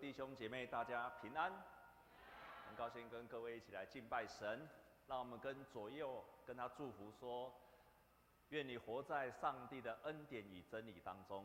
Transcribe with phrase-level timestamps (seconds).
[0.00, 1.52] 弟兄姐妹，大家平安。
[2.66, 4.66] 很高兴跟各位一起来敬拜神，
[5.06, 7.52] 让我们跟左右跟他祝福说：
[8.48, 11.44] 愿你活在上帝的恩典与真理当中。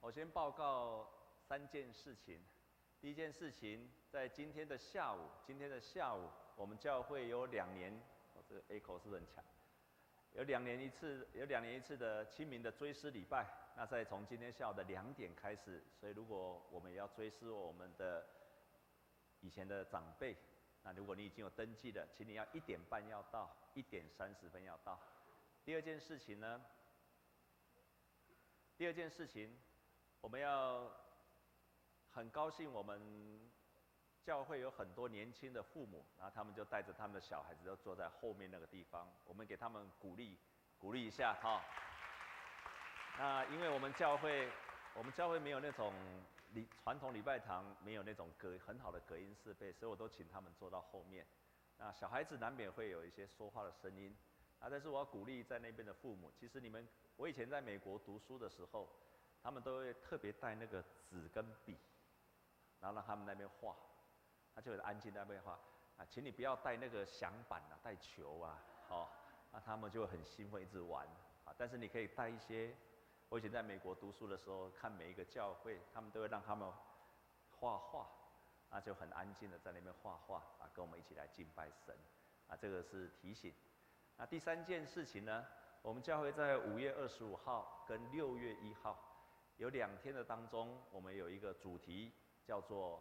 [0.00, 1.06] 我先报告
[1.46, 2.42] 三件事情。
[3.02, 8.02] 第一件事情，在今天的下午，今天的下午，我们教会有两年，
[8.32, 9.44] 我这个 echo 是很强。
[10.34, 13.46] 有两年一次，有两年一次的清明的追思礼拜。
[13.76, 18.26] 那在从今天下午的两点开始，所以如果我们要追思我们的
[19.40, 20.36] 以前的长辈，
[20.82, 25.00] 那如果你已经有登记的，请你要一点半要到，一点三十分要到。
[25.64, 26.60] 第二件事情呢，
[28.76, 29.56] 第二件事情，
[30.20, 30.90] 我们要
[32.10, 33.53] 很高兴我们。
[34.24, 40.38] 教会有很多年轻的父母，然后他们就带着他们的小孩子都坐在后面那个地方，我们给他们鼓励，
[40.78, 41.60] 鼓励一下哈。
[43.18, 44.50] 那因为我们教会，
[44.94, 45.92] 我们教会没有那种
[46.54, 51.26] 礼传统礼拜堂，没有那种隔很好的隔音设备，所以我都请他们坐到后面。
[51.76, 54.16] 那小孩子难免会有一些说话的声音，
[54.58, 58.88] 啊，但是我要鼓励在那边的父母，其实你们，我以前在美国读书的时候，
[59.42, 61.76] 他们都会特别带那个纸跟笔，
[62.80, 63.76] 然后让他们那边画。
[64.54, 65.58] 他就很安静在那边画
[65.96, 69.10] 啊，请你不要带那个响板啊，带球啊，好，
[69.52, 71.06] 那他们就很兴奋，一直玩
[71.44, 71.52] 啊。
[71.58, 72.74] 但是你可以带一些，
[73.28, 76.72] 我以前在美国读书的时候，看每一个教会，他们都会让他们
[77.50, 78.08] 画画，
[78.70, 81.96] 那就很安静的在那边画画啊，跟我们一起来敬拜神
[82.48, 82.56] 啊。
[82.56, 83.52] 这个是提醒。
[84.16, 85.46] 那第三件事情呢，
[85.82, 88.98] 我们教会在五月二十五号跟六月一号
[89.56, 92.12] 有两天的当中，我们有一个主题
[92.44, 93.00] 叫做。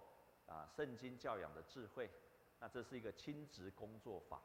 [0.53, 2.07] 啊，圣经教养的智慧，
[2.59, 4.39] 那这是一个亲职工作坊，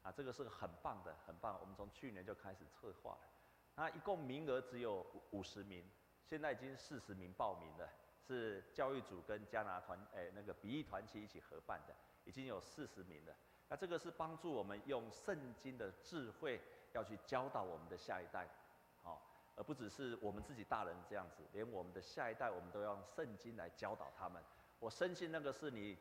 [0.00, 1.58] 啊，这个是很棒的，很棒。
[1.60, 3.28] 我们从去年就开始策划了，
[3.74, 5.84] 那一共名额只有五十名，
[6.24, 7.90] 现在已经四十名报名了，
[8.24, 11.92] 是教育组跟加拿团，哎，那个比翼团契一起合办的，
[12.24, 13.34] 已经有四十名了。
[13.68, 16.60] 那这个是帮助我们用圣经的智慧
[16.92, 18.48] 要去教导我们的下一代，
[19.02, 19.20] 好，
[19.56, 24.40] 而不只是我们自己大人这样子，连我们的下一代，我们都要用圣经来教导他们。
[24.84, 25.96] 我深信那个是你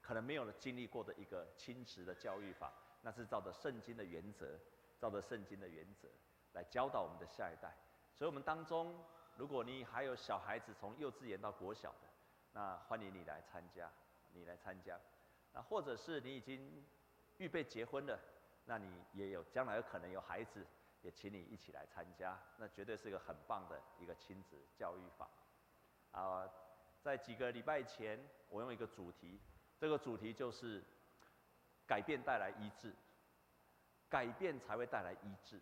[0.00, 4.56] 可能没有经历过的一个亲子的教育法，那是照着圣经的原则，
[4.96, 6.06] 照着圣经的原则
[6.52, 7.76] 来教导我们的下一代。
[8.14, 12.08] 所以，我们当中，如果你还有小孩子从幼稚园到国小的，
[12.52, 13.90] 那欢迎你来参加，
[14.32, 14.96] 你来参加。
[15.52, 16.86] 那或者是你已经
[17.38, 18.16] 预备结婚了，
[18.66, 20.64] 那你也有将来可能有孩子，
[21.00, 22.40] 也请你一起来参加。
[22.56, 25.28] 那绝对是一个很棒的一个亲子教育法，
[26.12, 26.48] 啊。
[27.02, 28.18] 在几个礼拜前，
[28.48, 29.40] 我用一个主题，
[29.76, 30.82] 这个主题就是
[31.84, 32.94] 改变带来医治，
[34.08, 35.60] 改变才会带来医治。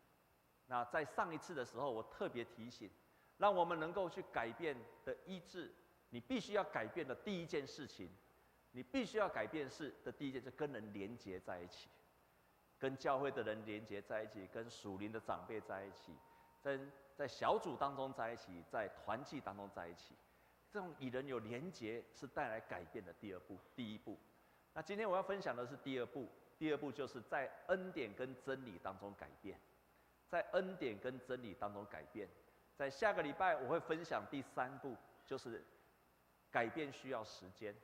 [0.67, 2.91] 那在上一次的时候，我特别提醒，
[3.39, 5.73] 让我们能够去改变的医治，
[6.11, 8.11] 你必须要改变的第一件事情，
[8.73, 11.89] 你必须要改变是的第一件，就跟人连接在一起，
[12.79, 16.15] 跟教会的人连接在一起，跟属灵的长辈在一起，
[16.61, 16.79] 在
[17.17, 20.15] 在小组当中在一起，在团契当中在一起。
[20.73, 24.17] 这种与人有连结是带来改变的第二步，第一步。
[24.73, 29.59] 那今天我要分享的是第二步，第二步就是在恩典跟真理当中改变，
[30.29, 32.29] 在恩典跟真理当中改变。
[32.77, 35.65] 在下个礼拜我会分享第三步，就是
[36.53, 37.75] 改变需要时间，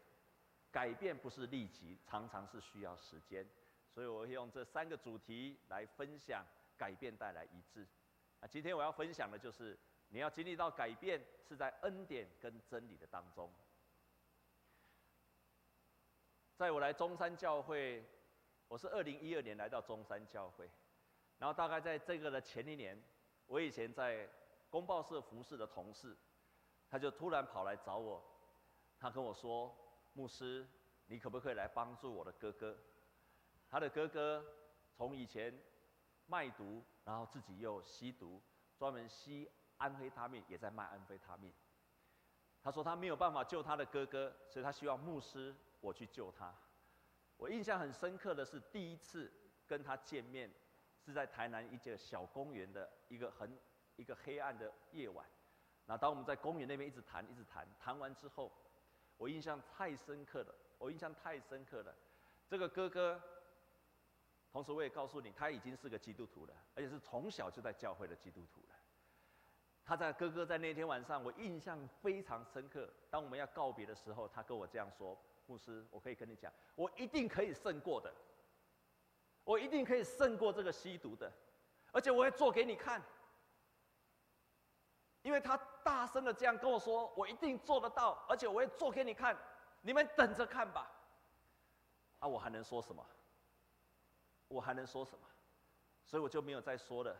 [0.70, 3.44] 改变不是立即，常常是需要时间。
[3.92, 7.84] 所以我会用这三个主题来分享改变带来一致。
[8.38, 9.76] 啊，今天我要分享的就是。
[10.08, 13.52] 你要经历到改变，是在恩典跟真理的当中。
[16.56, 18.02] 在我来中山教会，
[18.68, 20.70] 我是二零一二年来到中山教会，
[21.38, 22.98] 然后大概在这个的前一年，
[23.46, 24.26] 我以前在
[24.70, 26.16] 公报社服侍的同事，
[26.88, 28.24] 他就突然跑来找我，
[28.98, 29.76] 他跟我说
[30.14, 30.66] ：“牧师，
[31.06, 32.78] 你可不可以来帮助我的哥哥？
[33.68, 34.42] 他的哥哥
[34.94, 35.52] 从以前
[36.26, 38.40] 卖毒，然后自己又吸毒，
[38.78, 41.52] 专门吸。”安非他命也在卖安非他命。
[42.62, 46.52] 他说他没有办法救他的哥哥，所以他希望牧师我去救他。
[47.36, 49.32] 我印象很深刻的是第一次
[49.66, 50.50] 跟他见面，
[51.04, 53.56] 是在台南一个小公园的一个很
[53.96, 55.24] 一个黑暗的夜晚。
[55.84, 58.50] 那当我们在公园那边一直谈一直谈，谈完之后，
[59.16, 61.94] 我印象太深刻了，我印象太深刻了。
[62.48, 63.22] 这个哥哥，
[64.50, 68.75] 同时我也告诉你，他已经是个基督徒了，而且是从小就在教会的基督徒了。
[69.86, 72.92] 他在哥哥在那天晚上，我印象非常深刻。
[73.08, 75.16] 当我们要告别的时候，他跟我这样说
[75.46, 78.12] ：“牧师，我可以跟你讲，我一定可以胜过的，
[79.44, 81.32] 我一定可以胜过这个吸毒的，
[81.92, 83.00] 而且我会做给你看。”
[85.22, 89.38] 因为他大声的这样跟我说：“我一定做得到，而且我会做给你看，
[89.82, 90.90] 你们等着看吧。”
[92.18, 93.06] 啊，我还能说什么？
[94.48, 95.24] 我还能说什么？
[96.04, 97.16] 所以我就没有再说了。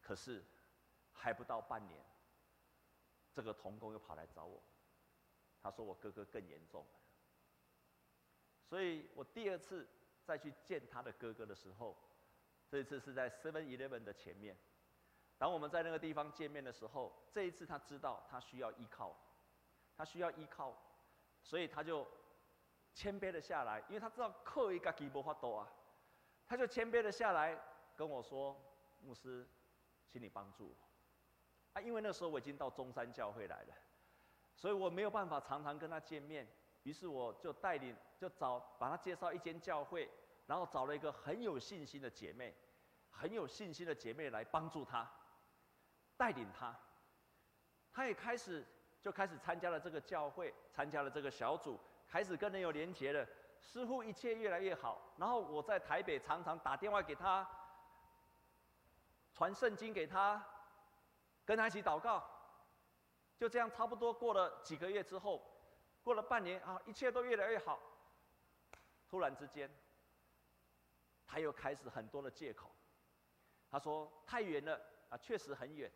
[0.00, 0.44] 可是，
[1.12, 2.04] 还不到半年，
[3.32, 4.62] 这个童工又跑来找我，
[5.60, 7.00] 他说我哥哥更严重了。
[8.64, 9.88] 所以我第二次
[10.24, 11.96] 再去见他的哥哥的时候，
[12.68, 14.56] 这一次是在 Seven Eleven 的前面。
[15.36, 19.16] 当我们在那个地方见面的时候，这一次他知道他需要依靠，
[19.96, 20.76] 他需要依靠，
[21.42, 22.06] 所以他就
[22.94, 25.68] 谦卑了下来，因为他知道靠一个基无法度啊，
[26.46, 27.60] 他就谦卑了下来
[27.96, 28.56] 跟我说
[29.02, 29.48] ：“牧师，
[30.08, 30.74] 请你帮助我。”
[31.72, 33.74] 啊，因为那时候我已经到中山教会来了，
[34.54, 36.46] 所以我没有办法常常跟他见面，
[36.82, 40.10] 于是我就带领，就找把他介绍一间教会，
[40.46, 42.54] 然后找了一个很有信心的姐妹，
[43.10, 45.10] 很有信心的姐妹来帮助他。
[46.14, 46.78] 带领他，
[47.90, 48.64] 他也开始
[49.00, 53.26] 就开始参加了这个教会，参加了这个小组，开始跟人有连结了，
[53.60, 55.14] 似乎一切越来越好。
[55.16, 57.48] 然后我在台北常常打电话给他，
[59.32, 60.44] 传圣经给他，
[61.44, 62.22] 跟他一起祷告。
[63.36, 65.42] 就这样，差不多过了几个月之后，
[66.02, 67.80] 过了半年啊，一切都越来越好。
[69.08, 69.68] 突然之间，
[71.26, 72.70] 他又开始很多的借口，
[73.68, 75.90] 他说太远了啊，确实很远。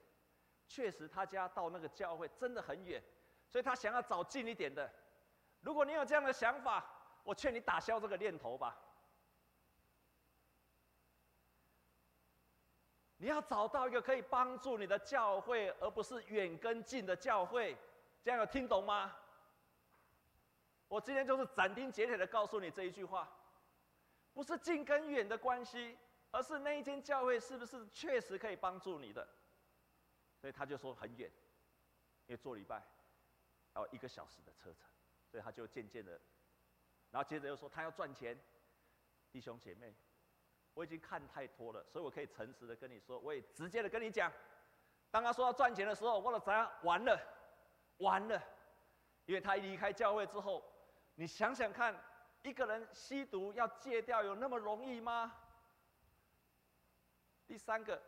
[0.66, 3.00] 确实，他家到那个教会真的很远，
[3.48, 4.92] 所以他想要找近一点的。
[5.60, 6.84] 如果你有这样的想法，
[7.22, 8.76] 我劝你打消这个念头吧。
[13.18, 17.76] 你要找到一个可以帮助你的教会，而不是远跟近的教会。
[18.22, 19.16] 这样有听懂吗？
[20.88, 23.28] 我今天就是斩钉截铁的告诉你这一句话，
[24.32, 25.96] 不是近跟远的关系，
[26.30, 29.26] 而是那一间教会是不是确实可以帮助你的。
[30.40, 31.30] 所以他就说很远，
[32.26, 32.82] 因为做礼拜
[33.74, 34.86] 要一个小时的车程，
[35.30, 36.20] 所以他就渐渐的，
[37.10, 38.38] 然后接着又说他要赚钱，
[39.32, 39.94] 弟兄姐妹，
[40.76, 44.30] 我已经看太多了，所以我可以诚实的跟你说，我也直接的跟你讲，
[45.10, 46.70] 当他说要赚钱的时候，我了怎样？
[46.82, 47.18] 完了，
[47.96, 48.40] 完了，
[49.24, 50.62] 因为他一离开教会之后，
[51.14, 51.98] 你想想看，
[52.42, 55.34] 一个人吸毒要戒掉有那么容易吗？
[57.46, 58.00] 第三个，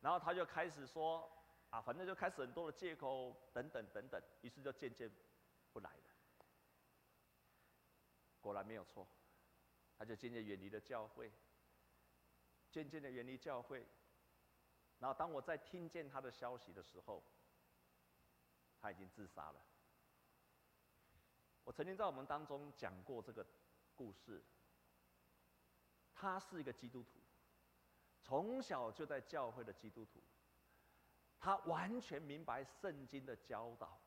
[0.00, 1.32] 然后他就开始说。
[1.70, 5.06] 啊，反正就开始很多的借口，等等等等，于是就渐渐
[5.70, 6.02] 不来了。
[8.40, 9.06] 果然没有错，
[9.98, 11.30] 他就渐渐远离了教会，
[12.70, 13.86] 渐渐的远离教会。
[14.98, 17.22] 然后当我在听见他的消息的时候，
[18.80, 19.60] 他已经自杀了。
[21.64, 23.46] 我曾经在我们当中讲过这个
[23.94, 24.42] 故事。
[26.20, 27.20] 他是一个基督徒，
[28.20, 30.20] 从小就在教会的基督徒。
[31.38, 34.00] 他完全明白圣经的教导，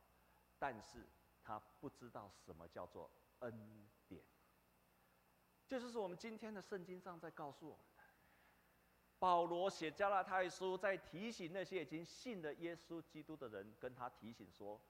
[0.59, 1.07] 但是
[1.41, 3.09] 他不知道什么叫做
[3.39, 4.21] 恩典。
[5.65, 7.85] 这就是我们今天的圣经上在告诉我们。
[9.21, 14.81] 保罗写加拉太书，在提醒那些已经信了耶稣基督的人，跟他提醒说：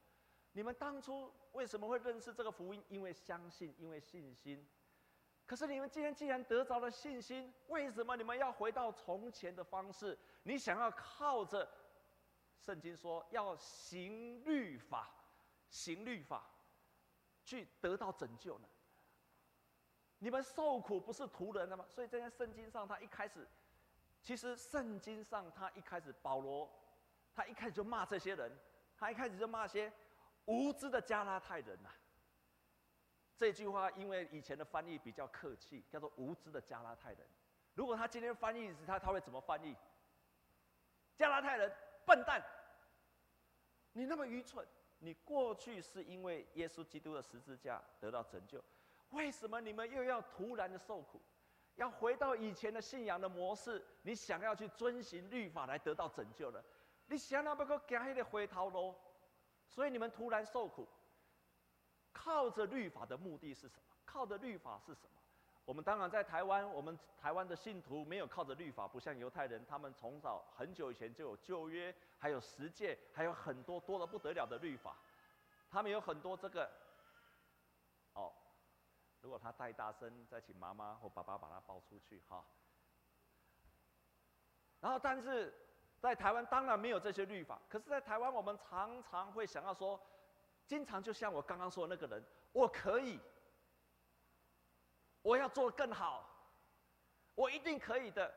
[0.53, 2.81] 你们当初为什么会认识这个福音？
[2.87, 4.65] 因为相信，因为信心。
[5.45, 10.17] 可是你们今天既然得着了信心，为什么你们要回到从前的方式？
[10.43, 11.69] 你想要靠着？
[12.57, 15.09] 圣经说要行律法，
[15.69, 16.49] 行律法，
[17.43, 18.67] 去得到拯救呢？
[20.19, 21.83] 你们受苦不是徒然的吗？
[21.89, 23.45] 所以在圣经上，他一开始，
[24.21, 26.71] 其实圣经上他一开始，保罗，
[27.33, 28.51] 他一开始就骂这些人，
[28.97, 29.91] 他一开始就骂些
[30.45, 31.89] 无知的加拉太人呐。
[33.35, 37.27] 这句话因为以前的翻译比较客气，叫做无知的加拉太人。
[37.73, 39.75] 如果他今天翻译时，他他会怎么翻译？
[41.15, 41.71] 加拉太人。
[42.03, 42.43] 笨蛋！
[43.93, 44.65] 你那么愚蠢！
[44.97, 48.61] 你过去是因为耶稣基督的十字架得到拯救，
[49.11, 51.21] 为什么你们又要突然的受苦，
[51.75, 53.83] 要回到以前的信仰的模式？
[54.03, 56.63] 你想要去遵循律法来得到拯救了？
[57.07, 58.95] 你想要不够赶快的回头喽？
[59.67, 60.87] 所以你们突然受苦，
[62.11, 63.83] 靠着律法的目的是什么？
[64.05, 65.09] 靠着律法是什么？
[65.65, 74.97] 我们当然在台湾，我们台湾的信徒没有靠着律法，不像犹太人，他们从早很久以前就有旧约，还有十诫，还有很多多的不得了的律法，
[75.69, 76.69] 他们有很多这个。
[79.21, 82.45] 如果他太大声，再请妈妈或爸爸把他抱出去哈。
[84.79, 85.53] 然后，但是
[85.99, 90.01] 在台湾当然没有这些律法，可是，在台湾我们常常会想要说，
[90.65, 93.19] 经常就像我刚刚说的那个人，我可以。
[95.21, 96.27] 我要做更好，
[97.35, 98.33] 我一定可以的。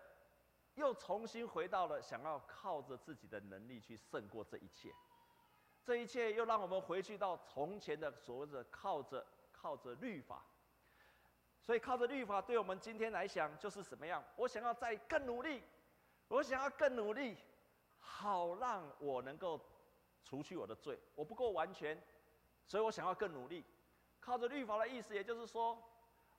[0.74, 4.92] 又重新回到了想要靠着自己的能力去胜过这一切。
[5.84, 10.44] 这一切又让我们回去到从前的所谓的靠着靠着律法。
[11.64, 14.22] 所以靠着律法，对我们今天来讲就是什么样？
[14.36, 15.62] 我想要再更努力，
[16.28, 17.34] 我想要更努力，
[17.98, 19.58] 好让我能够
[20.22, 21.00] 除去我的罪。
[21.14, 21.98] 我不够完全，
[22.66, 23.64] 所以我想要更努力。
[24.20, 25.82] 靠着律法的意思，也就是说，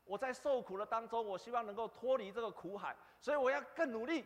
[0.03, 4.23] 我在受苦的当中，我希望能够脱离这个苦海，所以我要更努力，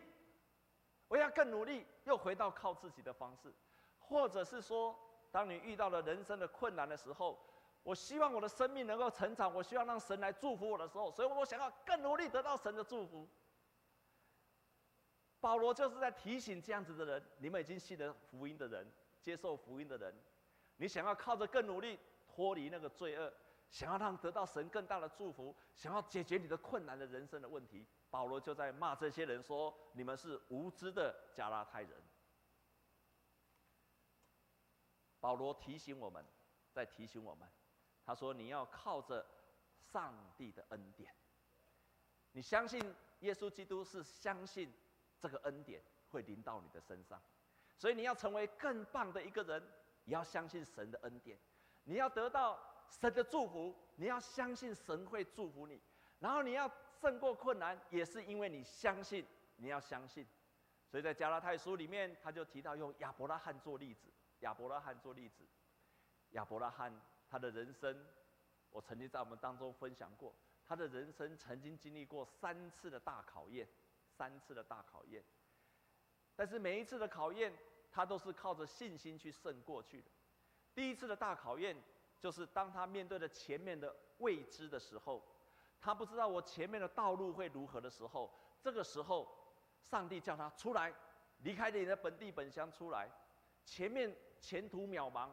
[1.08, 3.50] 我要更努力，又回到靠自己的方式，
[3.98, 4.94] 或者是说，
[5.30, 7.38] 当你遇到了人生的困难的时候。
[7.82, 13.26] 我希望我的生命能够成长，我希望让神来祝福我的时候，所以我想要更努力得到神的祝福。
[15.40, 18.86] 保罗就是在提醒这样子的人：你们已经信了福音的人，
[19.22, 20.14] 接受福音的人，
[20.76, 23.32] 你想要靠着更努力脱离那个罪恶，
[23.70, 31.90] 想要让得到神更大的祝福，想要解决你的困难的人生的问题，保罗就在骂这些人说：你们是无知的加拉太人。
[35.18, 36.22] 保罗提醒我们，
[36.70, 37.48] 在提醒我们。
[38.10, 39.24] 他说：“你要靠着
[39.92, 41.14] 上帝的恩典，
[42.32, 42.82] 你相信
[43.20, 44.74] 耶稣基督是相信
[45.20, 47.22] 这个恩典会临到你的身上，
[47.76, 49.62] 所以你要成为更棒的一个人，
[50.06, 51.38] 也要相信神的恩典。
[51.84, 55.80] 你要得到神的祝福，你要相信神会祝福你。
[56.18, 56.68] 然后你要
[57.00, 59.24] 胜过困难，也是因为你相信。
[59.54, 60.26] 你要相信，
[60.90, 64.08] 所以在加拉太书里面，他就提到用亚伯拉罕做例子。
[64.40, 65.46] 亚伯拉罕做例子，
[66.30, 66.92] 亚伯拉罕。”
[67.30, 68.04] 他的人生，
[68.70, 70.34] 我曾经在我们当中分享过。
[70.66, 73.68] 他的人生曾经经历过三次的大考验，
[74.08, 75.24] 三次的大考验。
[76.34, 77.52] 但是每一次的考验，
[77.90, 80.10] 他都是靠着信心去胜过去的。
[80.74, 81.76] 第一次的大考验，
[82.18, 85.24] 就是当他面对着前面的未知的时候，
[85.80, 89.28] 他不知道我前面的道路会如何的时候，这个时候，
[89.82, 90.92] 上帝叫他出来，
[91.38, 93.08] 离开你的本地本乡出来，
[93.64, 95.30] 前面前途渺茫。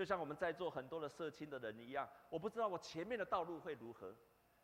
[0.00, 4.16] 就像我们在座很多的社青的人一样，我不知道我前面的道路会如何，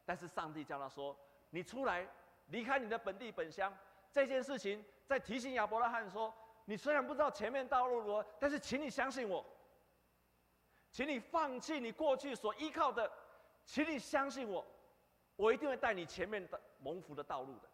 [0.03, 1.15] 但是上帝叫他说
[1.53, 2.09] ：“你出来，
[2.47, 3.71] 离开你的本地本乡。”
[4.11, 9.45] 这件事情在提醒亚伯拉罕说：“你虽然不知道前面道路如何，但是请你相信我，
[10.91, 13.13] 请你放弃你过去所依靠的，
[13.67, 14.67] 请你相信我，
[15.37, 17.69] 我一定会带你前面的蒙福的道路的。”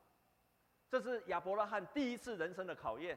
[0.90, 3.16] 这是亚伯拉罕第一次人生的考验。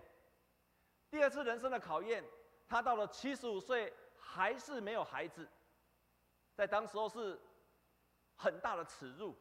[1.09, 2.23] 第二次人生的考验，
[2.67, 3.91] 他到了七十五岁。
[4.27, 5.47] 还是没有孩子，
[6.55, 7.39] 在当时候是
[8.35, 9.35] 很大的耻辱，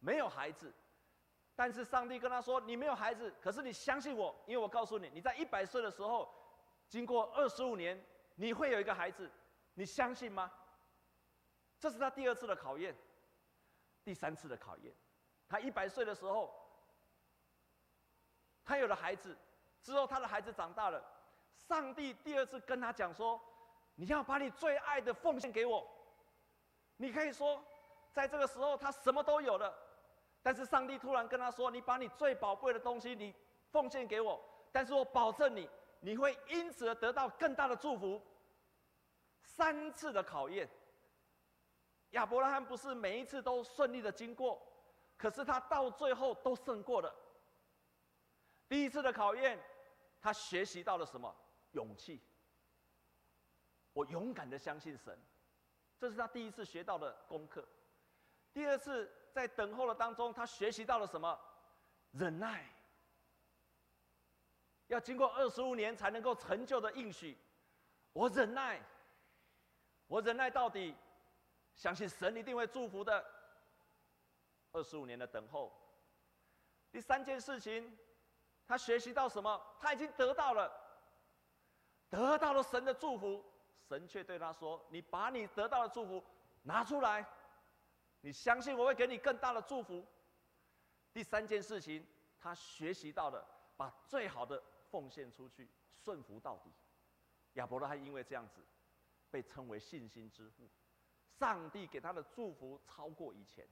[0.00, 0.72] 没有孩子。
[1.54, 6.28] 但是上帝跟他说：“你没有孩子，可是你相信我，因为我告诉你，你在一百岁的时候，
[6.88, 8.02] 经过二十五年，
[8.34, 9.30] 你会有一个孩子，
[9.74, 10.50] 你相信吗？”
[11.78, 12.96] 这是他第二次的考验，
[14.02, 14.92] 第三次的考验。
[15.48, 16.52] 他一百岁的时候，
[18.64, 19.36] 他有了孩子，
[19.82, 21.02] 之后他的孩子长大了，
[21.54, 23.40] 上帝第二次跟他讲说。
[24.00, 25.86] 你要把你最爱的奉献给我。
[26.96, 27.62] 你可以说，
[28.14, 29.76] 在这个时候他什么都有了，
[30.42, 33.34] 但是上帝突然跟他说：“你把你最宝贵的东西，你
[33.70, 34.42] 奉献给我，
[34.72, 35.68] 但是我保证你，
[36.00, 38.18] 你会因此而得到更大的祝福。”
[39.44, 40.66] 三次的考验，
[42.12, 44.66] 亚伯拉罕不是每一次都顺利的经过，
[45.18, 47.14] 可是他到最后都胜过了。
[48.66, 49.62] 第一次的考验，
[50.22, 51.36] 他学习到了什么？
[51.72, 52.22] 勇气。
[54.00, 55.14] 我勇敢的相信神，
[55.98, 57.68] 这是他第一次学到的功课。
[58.50, 61.38] 第二次在等候的当中，他学习到了什么？
[62.12, 62.66] 忍耐。
[64.86, 67.36] 要经过二十五年才能够成就的应许，
[68.14, 68.80] 我忍耐，
[70.06, 70.96] 我忍耐到底，
[71.76, 73.22] 相信神一定会祝福的。
[74.72, 75.70] 二十五年的等候。
[76.90, 77.98] 第三件事情，
[78.66, 79.62] 他学习到什么？
[79.78, 80.72] 他已经得到了，
[82.08, 83.44] 得到了神的祝福。
[83.90, 86.24] 神却对他说：“你把你得到的祝福
[86.62, 87.26] 拿出来，
[88.20, 90.06] 你相信我会给你更大的祝福。”
[91.12, 92.06] 第三件事情，
[92.38, 93.44] 他学习到了
[93.76, 96.70] 把最好的奉献出去，顺服到底。
[97.54, 98.64] 亚伯拉罕因为这样子，
[99.28, 100.68] 被称为信心之父。
[101.24, 103.66] 上帝给他的祝福超过以前。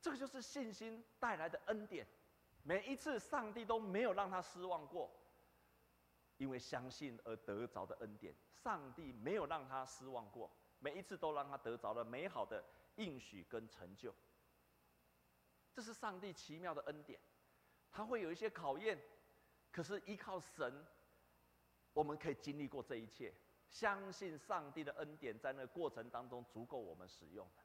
[0.00, 2.06] 这个就是信心带来的恩典。
[2.62, 5.10] 每一次，上帝都没有让他失望过。
[6.38, 12.64] 因为相信而得着的恩典，上帝没有让他失望过，每一次都让他得着了美好的
[12.96, 14.14] 应许跟成就。
[15.72, 17.20] 这是上帝奇妙的恩典，
[17.90, 18.98] 他会有一些考验，
[19.70, 20.86] 可是依靠神，
[21.92, 23.32] 我们可以经历过这一切。
[23.68, 27.62] 相信上帝的恩典在那过程当中足够我们使用的。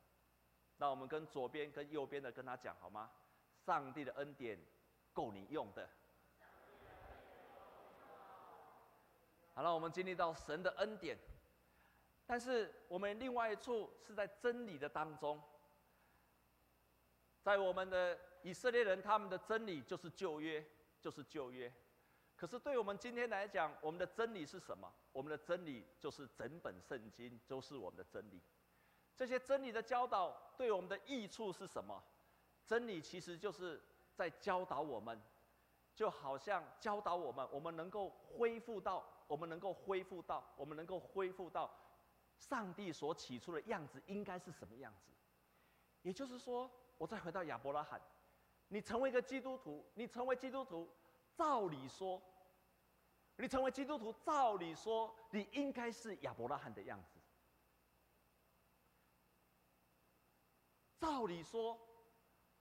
[0.77, 3.11] 那我们跟左边跟右边的跟他讲好吗？
[3.53, 4.59] 上帝的恩典
[5.13, 5.87] 够你用的。
[9.53, 11.17] 好了，我们经历到神的恩典，
[12.25, 15.41] 但是我们另外一处是在真理的当中，
[17.41, 20.65] 在我们的以色列人，他们的真理就是旧约，
[21.01, 21.71] 就是旧约。
[22.37, 24.91] 可是对我们今天来讲，我们的真理是什么？
[25.11, 28.41] 我们的真理就是整本圣经都是我们的真理。
[29.15, 32.01] 这些真理的教导对我们的益处是什么？
[32.65, 33.79] 真理其实就是
[34.15, 35.21] 在教导我们，
[35.93, 39.05] 就好像教导我们，我们能够恢复到。
[39.31, 41.73] 我们能够恢复到，我们能够恢复到
[42.35, 45.09] 上帝所起初的样子，应该是什么样子？
[46.01, 48.01] 也就是说，我再回到亚伯拉罕，
[48.67, 50.93] 你成为一个基督徒，你成为基督徒，
[51.33, 52.21] 照理说，
[53.37, 57.17] 你成为基督徒，照理说，你应该是亚伯拉罕的样子。
[60.99, 61.79] 照理说，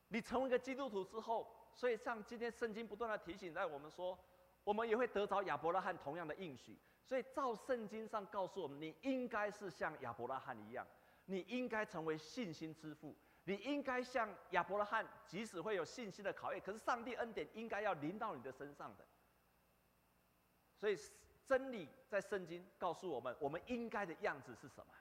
[0.06, 4.16] 你成为一个基督徒之后，所以像今天圣经不断的提醒在我们说。
[4.64, 10.86] 我们也会得着亚伯拉罕同样的应许，所以照圣经上告诉我们，你应该是像亚伯拉罕一样，
[11.24, 19.06] 你应该成为信心之父，你应该像亚伯拉罕，即使会有信心的考验，可是上帝恩典应该要临到你的身上的。
[20.76, 20.96] 所以
[21.44, 24.92] 真理在圣经告诉我们，我们应该的样子是什么？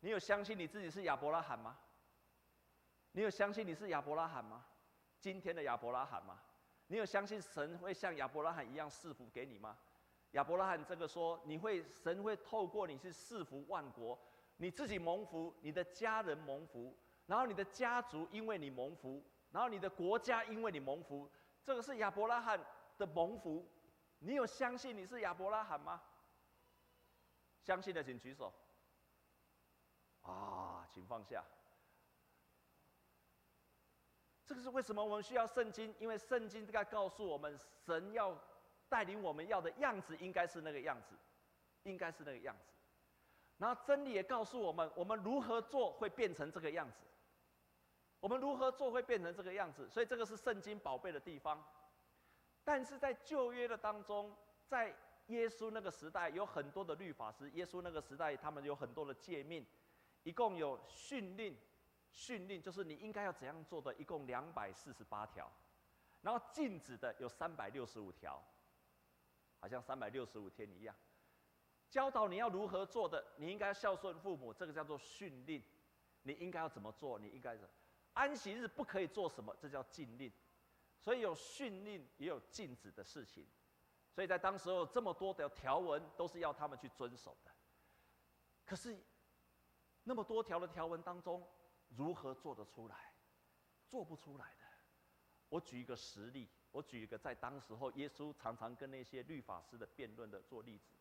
[0.00, 1.78] 你有相信你自己是亚伯拉罕吗？
[3.12, 4.66] 你有相信你是亚伯拉罕吗？
[5.20, 6.38] 今天的亚伯拉罕吗？
[6.86, 9.76] 你有相信神会像亚伯拉罕一样赐福给你吗？
[10.32, 14.18] 亚伯拉罕这个说，你会神会透过你去赐福万国，
[14.56, 16.92] 你自己蒙福，你的家人蒙福，
[17.26, 19.22] 然后你的家族因为你蒙福，
[19.52, 21.30] 然后你的国家因为你蒙福，
[21.62, 22.60] 这个是亚伯拉罕
[22.98, 23.64] 的蒙福。
[24.18, 26.02] 你有相信你是亚伯拉罕吗？
[27.62, 28.52] 相信的请举手。
[30.22, 31.44] 啊，请放下。
[34.46, 35.94] 这个是为什么我们需要圣经？
[35.98, 38.38] 因为圣经在告诉我们，神要
[38.88, 41.14] 带领我们要的样子应该是那个样子，
[41.84, 42.72] 应该是那个样子。
[43.56, 47.04] 然后真理也告诉我们，我们如何做会变成这个样子。
[48.20, 49.88] 我们如何做会变成这个样子？
[49.88, 51.62] 所以这个是圣经宝贝的地方。
[52.64, 54.34] 但是在旧约的当中，
[54.66, 54.94] 在
[55.26, 59.64] 耶稣那个时代有很多的律法师，耶稣那个时代他们有很多的诫命，
[60.22, 61.56] 一共有训令。
[62.14, 65.50] 训令就是你应该要怎样做的，一共两百四十八条，
[66.22, 68.42] 然后禁止的有三百六十五条，
[69.58, 70.94] 好像三百六十五天一样。
[71.90, 75.62] 教导你要如何做的，你应该孝顺父母，这个叫做训令。
[76.22, 77.18] 你应该要怎么做？
[77.18, 77.68] 你应该是
[78.14, 80.32] 安息日不可以做什么，这叫禁令。
[80.98, 83.46] 所以有训令，也有禁止的事情。
[84.10, 87.50] 所以在当时候这么多的条文，都是要他们去遵守的。
[88.64, 89.04] 可是
[90.04, 91.46] 那么多条的条文当中，
[91.96, 93.12] 如何做得出来？
[93.86, 94.64] 做不出来的。
[95.48, 100.96] 我举一个实例，我举一个在当时候耶稣常常跟那些律法师的辩论的做例子。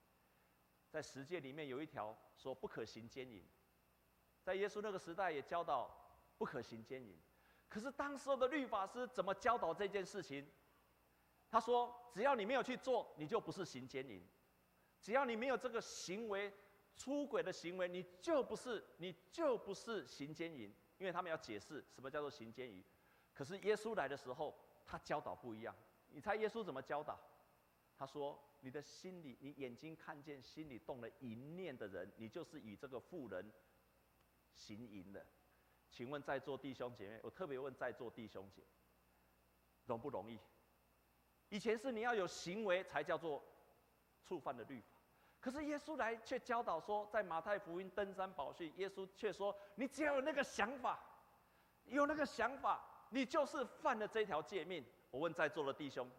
[0.90, 3.44] 在十诫里面有一条说不可行奸淫，
[4.44, 5.90] 在耶稣那个时代也教导
[6.38, 7.18] 不可行奸淫。
[7.68, 10.48] 可是当时候的律法师怎么教导这件事情？
[11.50, 14.22] 他说：只要你没有去做，你就不是行奸淫；
[15.02, 16.54] 只要你没有这个行为。
[16.96, 20.72] 出轨的行为，你就不是，你就不是行奸淫，
[21.04, 22.82] 因为他们要解释什么叫做行奸淫。
[23.34, 25.76] 可是耶稣来的时候，他教导不一样。
[26.08, 27.20] 你猜耶稣怎么教导？
[27.98, 33.52] 他说：“你的心里，你眼睛看见，心里动了淫念的人，你就是与这个妇人
[34.54, 35.26] 行淫的。”
[35.92, 38.64] 请问在座弟兄姐妹，我特别问在座弟兄姐，
[39.86, 40.40] 容不容易？
[41.50, 43.44] 以前是你要有行为才叫做
[44.22, 44.93] 触犯的律法。
[45.44, 50.98] 可是耶稣来却教导说，在马太福音登山宝训，耶稣却说：“你只要有那个想法，
[51.84, 56.10] 有那个想法，你就是犯了这条诫命。”我问在座的弟兄，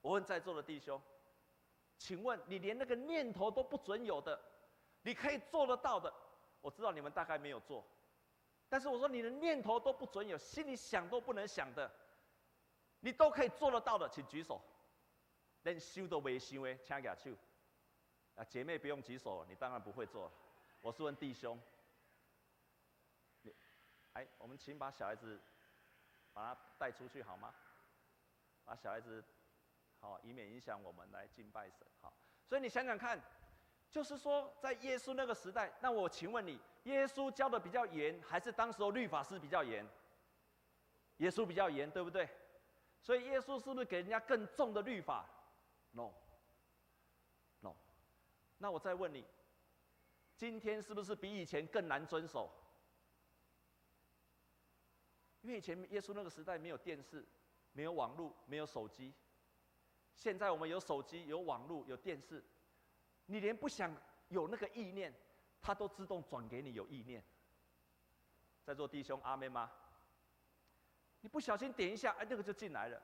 [0.00, 0.98] 我问在座的弟兄，
[1.98, 4.40] 请问你连那个念头都不准有的，
[5.02, 6.10] 你可以做得到的？
[6.62, 7.86] 我知道你们大概没有做，
[8.70, 11.92] 但是我说你的念头都不准有，心里想都不能想的，
[13.00, 14.58] 你都可以做得到的，请举手。
[15.64, 17.36] 连修都没修的，请举手。
[18.36, 20.30] 啊，姐妹不用举手，你当然不会做。
[20.82, 21.58] 我是问弟兄，
[23.40, 23.54] 你，
[24.12, 25.40] 哎，我们请把小孩子
[26.34, 27.54] 把他带出去好吗？
[28.62, 29.24] 把小孩子，
[30.00, 31.86] 好，以免影响我们来敬拜神。
[32.02, 32.12] 好，
[32.44, 33.18] 所以你想想看，
[33.90, 39.88] 就是说在耶稣那个时代，那我请问你，耶稣教的比较严，还是当时候律法师比较严？
[41.16, 42.28] 耶稣比较严，对不对？
[43.00, 45.24] 所以耶稣是不是给人家更重的律法
[45.92, 46.12] ？No。
[48.58, 49.24] 那我再问你，
[50.36, 52.50] 今天是不是比以前更难遵守？
[55.42, 57.24] 因为以前耶稣那个时代没有电视，
[57.72, 59.14] 没有网络，没有手机。
[60.14, 62.42] 现在我们有手机、有网络、有电视，
[63.26, 63.94] 你连不想
[64.28, 65.14] 有那个意念，
[65.60, 67.22] 它都自动转给你有意念。
[68.64, 69.70] 在座弟兄，阿妹吗？
[71.20, 73.00] 你不小心点一下，哎，那个就进来了。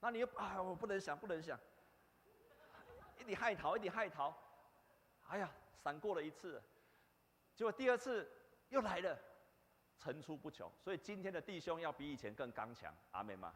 [0.00, 1.58] 那你又啊，我不能想，不能想，
[3.18, 4.36] 一点害逃，一点害逃。
[5.28, 5.50] 哎呀，
[5.82, 6.62] 闪过了一次，
[7.54, 8.30] 结果第二次
[8.68, 9.18] 又来了，
[9.98, 10.70] 层出不穷。
[10.78, 13.54] 所以今天的弟兄要比以前更刚强，阿们吗？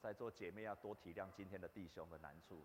[0.00, 2.64] 在座姐妹要多体谅今天的弟兄的难处，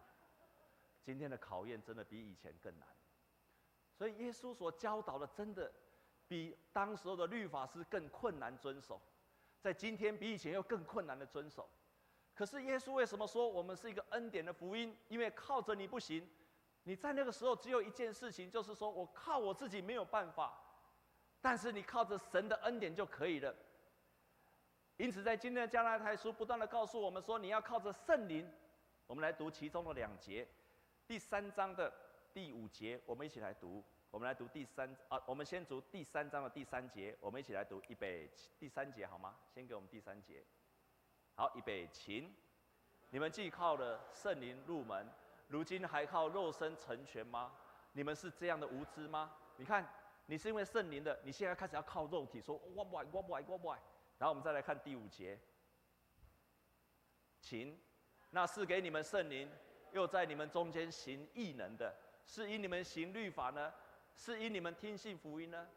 [1.01, 2.87] 今天的考验真的比以前更难。
[3.95, 5.71] 所以耶稣所教导的，真的。
[6.25, 8.99] 比当时候的律法师更困难遵守，
[9.59, 11.69] 在今天比以前又更困难的遵守。
[12.33, 14.97] 可是耶稣为什么说我们是一个恩典的福音？
[15.09, 16.27] 因为靠着你不行，
[16.83, 20.57] 你在那个时候只有一件事情，就是说我靠我自己没有办法，
[21.41, 23.53] 但是你靠着神的恩典就可以了。
[24.97, 28.49] 因此，在今天的加拉太书不断的告诉我们说，你要靠着圣灵。
[29.07, 30.47] 我们来读其中的两节，
[31.07, 31.91] 第三章的
[32.33, 33.83] 第五节，我们一起来读。
[34.11, 39.35] 我们来读第三啊，我们先读第三章的第三节，我们一起来读预备第三节好吗？
[39.53, 40.43] 先给我们第三节。
[41.33, 42.31] 好，预备起。
[43.09, 45.09] 你们既靠了圣灵入门，
[45.53, 47.51] 如今还靠肉身成全吗？
[47.91, 49.31] 你们是这样的无知吗？
[49.57, 49.87] 你看，
[50.25, 53.79] 你是因为圣灵的，你现在开始要靠肉体，说我不爱，我不爱，我不爱。
[54.17, 55.39] 然后我们再来看第五节。
[57.39, 57.79] 请，
[58.31, 59.47] 那赐给你们圣灵，
[59.91, 63.71] 又在你们中间行异能的，是因你们行律法呢？
[64.15, 65.69] 是因你们听信福音呢？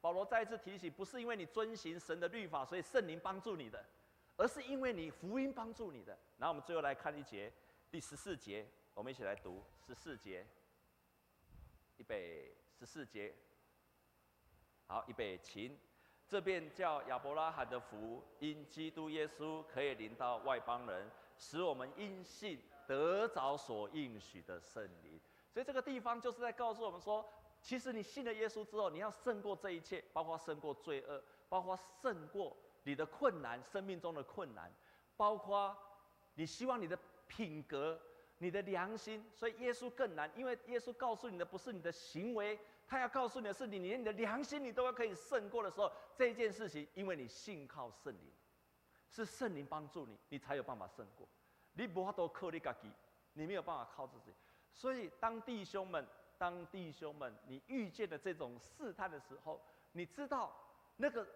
[0.00, 3.84] 保罗再一次提醒，不是因为你遵行神的律法，所以圣灵帮助你的，
[4.38, 6.18] 而是因为你福音帮助你的。
[6.38, 7.52] 然后我们最后来看一节，
[7.90, 8.66] 第十四节，
[9.00, 10.46] 我们一起来读十四节。
[11.96, 13.34] 预备十四节，
[14.86, 15.74] 好，预备起。
[16.28, 25.18] 这便叫亚伯拉罕的福，因基督耶稣可以临到外邦人，使我们因信得着所应许的圣灵。
[25.48, 27.26] 所以这个地方就是在告诉我们说。
[27.62, 34.70] 其实你信了耶稣之后，你要胜过这一切，包括胜过罪恶，包括胜过你的困难，生命中的困难，
[35.16, 35.74] 包括
[36.34, 37.98] 你希望你的品格、
[38.40, 39.24] 你的良心。
[39.32, 48.32] 所以耶稣更难，因为耶稣告诉你的不是你的行为，他要告诉你的是你连你的良心你都要可以胜过的时候，这件事情，因为你信靠圣灵，
[49.08, 51.28] 是圣灵帮助你，你才有办法胜过。
[51.74, 52.90] 你不要多靠你自己，
[53.34, 54.34] 你没有办法靠自己。
[54.74, 56.04] 所以当弟兄们。
[56.40, 59.60] 当弟兄们，你遇见了这种试探的时候，
[59.92, 60.50] 你知道
[60.96, 61.28] 那个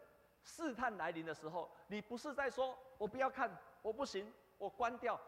[0.42, 5.20] 试探来临的时候，你不是在说“我不要看，我不行，我关掉，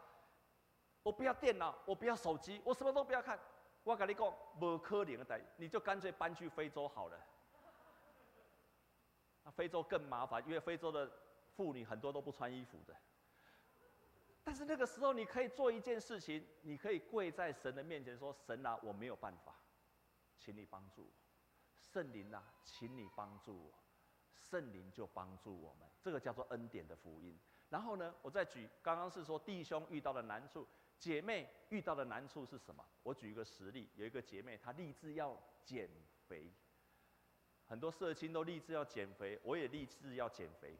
[1.07, 3.39] 我不要电脑，我不要手机，我什么都不要看”。
[3.85, 7.17] 我跟你讲，不可能的，你就干脆搬去非洲好了。
[9.45, 11.09] 那非洲更麻烦，因为非洲的
[11.55, 12.93] 妇女很多都不穿衣服的。
[14.43, 19.55] 但是那个时候，你可以做一件事情，你可以跪在神的面前说：“神啊，我没有办法。”
[20.37, 21.11] 请你帮助我，
[21.79, 23.73] 圣灵啊，请你帮助我，
[24.33, 27.39] 圣灵就帮助我们，这个叫做恩典的福音。
[27.69, 30.67] 然后呢，我再举，刚刚是说弟兄遇到的难处，
[30.99, 32.83] 姐妹遇到的难处是什么？
[33.03, 35.89] 我举一个实例，有一个姐妹她立志要减
[36.27, 36.51] 肥，
[37.65, 40.77] 很多社青都立志要减肥，我也立志要减肥，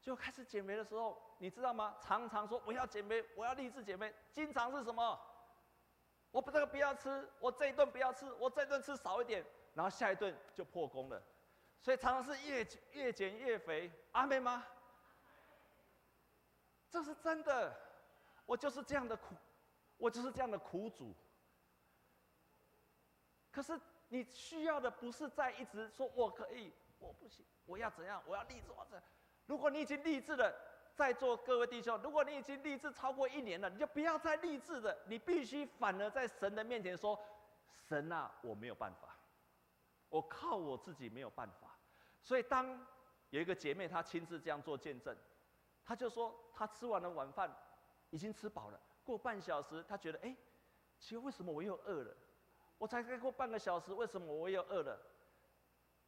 [0.00, 1.96] 就开始减肥的时候，你知道吗？
[2.00, 5.20] 常常说我要减肥，我要立志减肥，经常是什么？
[6.32, 11.22] 我这个不要吃，我这一顿不要吃，我这一顿吃少一点，然后下一顿就破功了，
[11.80, 14.66] 所以常常是越越减越肥，阿妹吗？
[16.90, 17.74] 这是真的，
[18.46, 19.34] 我就是这样的苦，
[19.98, 21.14] 我就是这样的苦主。
[23.52, 23.78] 可是
[24.08, 29.02] 你需要的不是在一直说我可以，我不行，我要怎样，我要立志，我怎样？
[29.44, 30.54] 如果你已经立志了。
[30.96, 34.96] 在座各位弟兄，如果你已经立志超过一年了，你就不要再立志了。
[35.06, 37.22] 你必须反而在神的面前说
[37.86, 39.14] ：“神啊，我没有办法，
[40.08, 41.76] 我靠我自己没有办法。”
[42.24, 42.82] 所以当
[43.28, 45.14] 有一个姐妹她亲自这样做见证，
[45.84, 47.54] 她就说她吃完了晚饭，
[48.16, 48.80] 已经吃饱了。
[49.04, 50.34] 过半小时，他觉得哎，
[50.98, 52.16] 奇怪，为什么我又饿了？
[52.78, 54.98] 我才刚过半个小时，为什么我又饿了？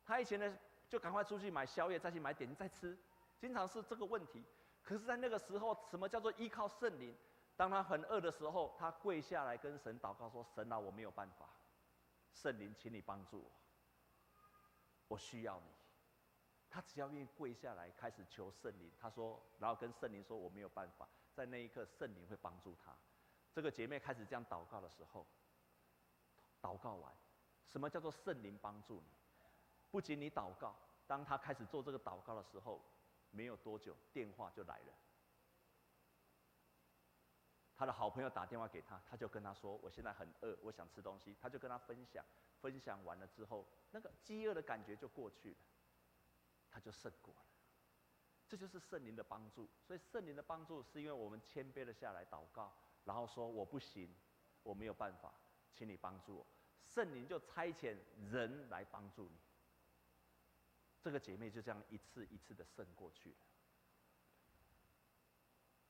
[0.06, 2.98] 他以前呢就赶快出去买宵夜，再去买点心再吃，
[3.38, 4.42] 经常是这个问题。
[4.82, 7.14] 可是，在那个时候，什么叫做依靠圣灵？
[7.56, 11.46] 当他很饿的时候，他跪下来跟神祷告说：“神啊，我没有办法，
[12.32, 13.50] 圣灵，请你帮助我，
[15.08, 15.66] 我需要你。”
[16.70, 18.90] 他只要愿意跪下来，开始求圣灵。
[18.98, 21.06] 他说，然后跟圣灵说：“我没有办法。”
[21.38, 22.92] 在那一刻，圣灵会帮助他。
[23.52, 25.24] 这个姐妹开始这样祷告的时候，
[26.60, 27.14] 祷告完，
[27.64, 29.06] 什么叫做圣灵帮助你？
[29.92, 30.74] 不仅你祷告，
[31.06, 32.82] 当她开始做这个祷告的时候。
[33.30, 34.92] 没有多久电话就来了。
[37.76, 42.24] 他的好朋友打电话给他，他就跟他说：“我现在很饿，我想吃东西。”他就跟他分享，
[42.62, 45.56] 分享完了之后，那个饥饿的感觉就过去了，
[46.70, 47.40] 他就胜过了。
[48.48, 49.68] 这就是圣灵的帮助。
[49.86, 52.72] 所以圣灵的帮助是因为我们谦卑的下来祷告，
[53.04, 54.14] 然后说：“我不行，
[54.62, 55.34] 我没有办法，
[55.74, 56.46] 请你帮助我。”
[56.86, 57.96] 圣灵就差遣
[58.30, 59.38] 人来帮助你。
[61.02, 63.36] 这个姐妹就这样一次一次的胜过去了。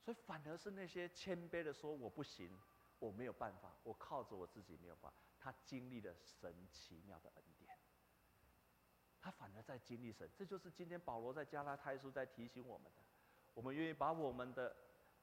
[0.04, 2.58] 所以反而是那些谦卑的说，我不行，
[2.98, 5.18] 我没有办法，我靠着我自己没有办法。
[5.38, 7.44] 他经历了神奇妙的恩，
[9.28, 10.26] 他反而在经历神。
[10.34, 13.02] 这就是今天保罗在加拉太书在提醒我们的。
[13.52, 14.74] 我们愿意把我们的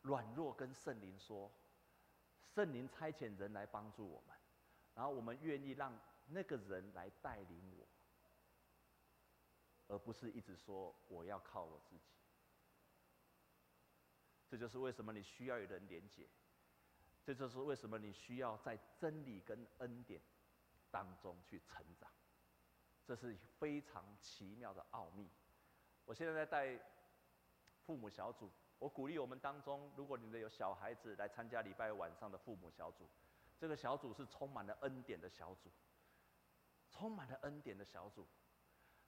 [0.04, 1.52] 软弱跟圣灵说，
[2.54, 4.38] 圣灵差遣人来帮助我们，
[4.94, 7.88] 然后我们愿意让那个人来带领我，
[9.88, 12.04] 而不是一直说我要靠我自己。
[14.48, 16.30] 这就是为什么你需要有人连接，
[17.24, 20.22] 这就是为什么你需要在真理跟恩典
[20.92, 22.08] 当中去成长，
[23.06, 25.30] 这是非常奇妙的奥秘。
[26.06, 26.80] 我现在在带
[27.86, 33.08] 父母小组，我鼓励我们当中，如果你的有小孩子来参加礼拜晚上的父母小组，
[33.58, 35.72] 这个小组是充满了恩典的小组，
[36.90, 38.28] 充满了恩典的小组，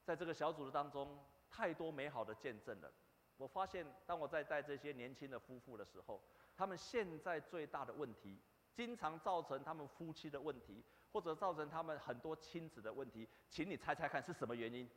[0.03, 2.91] 在这个小组的当中，太多美好的见证了。
[3.36, 6.21] 我发现，当我在带这些年轻的夫妇的时候，
[6.55, 8.39] 他们现在最大的问题，
[8.73, 10.83] 经常造成他们夫妻的问题，
[11.17, 13.27] 或者造成他们很多亲子的问题。
[13.49, 14.88] 请你猜猜看是什么原因？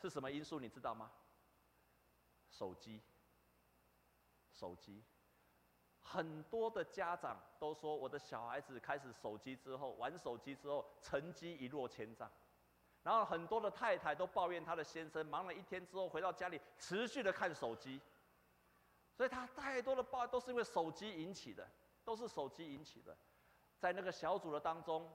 [0.00, 0.58] 是什么因素？
[0.58, 1.12] 你知道吗？
[2.48, 3.02] 手机。
[4.50, 5.04] 手机。
[6.00, 12.30] 很多的家长都说，我的小孩子开始手机之后，玩手机之后，成绩一落千丈。
[13.02, 18.00] 然后很多的太太都抱怨她的先生忙了一天之后回到家里持续的看手机，
[19.12, 21.70] 所以他太多的抱怨都是因为手机引起的，
[22.06, 23.14] 都是手机引起的。
[23.80, 25.10] 在那个小组的当中，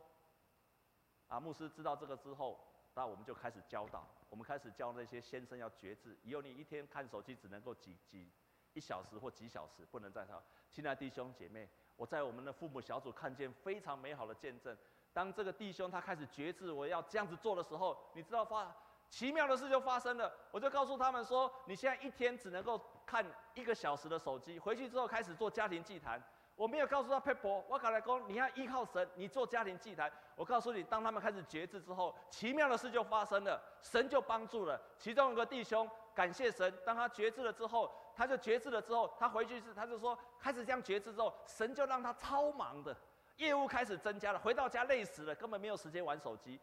[1.28, 2.60] 啊，牧师知道这个之后，
[2.96, 8.32] 那我们就开始教导，我们开始教那些先生要觉知，以后你一天看手机只能够几几
[8.74, 10.42] 一小时或几小时，不能再看。
[10.72, 14.76] 亲爱弟兄姐妹，我在我们的父母小组看见非常美好的见证。
[15.14, 18.76] 当这个弟兄他开始觉知，我要这样子做的时候，你知道发
[19.10, 20.34] 奇妙的事就发生了。
[20.52, 23.24] 我就告诉他们说：“你现在一天只能够看
[23.54, 26.22] 一个小时的手机，回去之后开始做家庭祭坛。”
[26.56, 34.80] 我没有告诉他佩伯，我跟他说：“你要依靠神，你做家庭祭坛。”我告诉你，当他们开始觉知之后，奇妙的事就发生了，神就帮助了。
[34.98, 42.96] 其中一个弟兄感谢神，当他觉知了之后，他就觉知了之后，他回去是他就说，开始这样觉知之后，神就让他超忙的。
[43.36, 46.58] 业务开始增加了，回到家累死了，根本没有时间玩手机。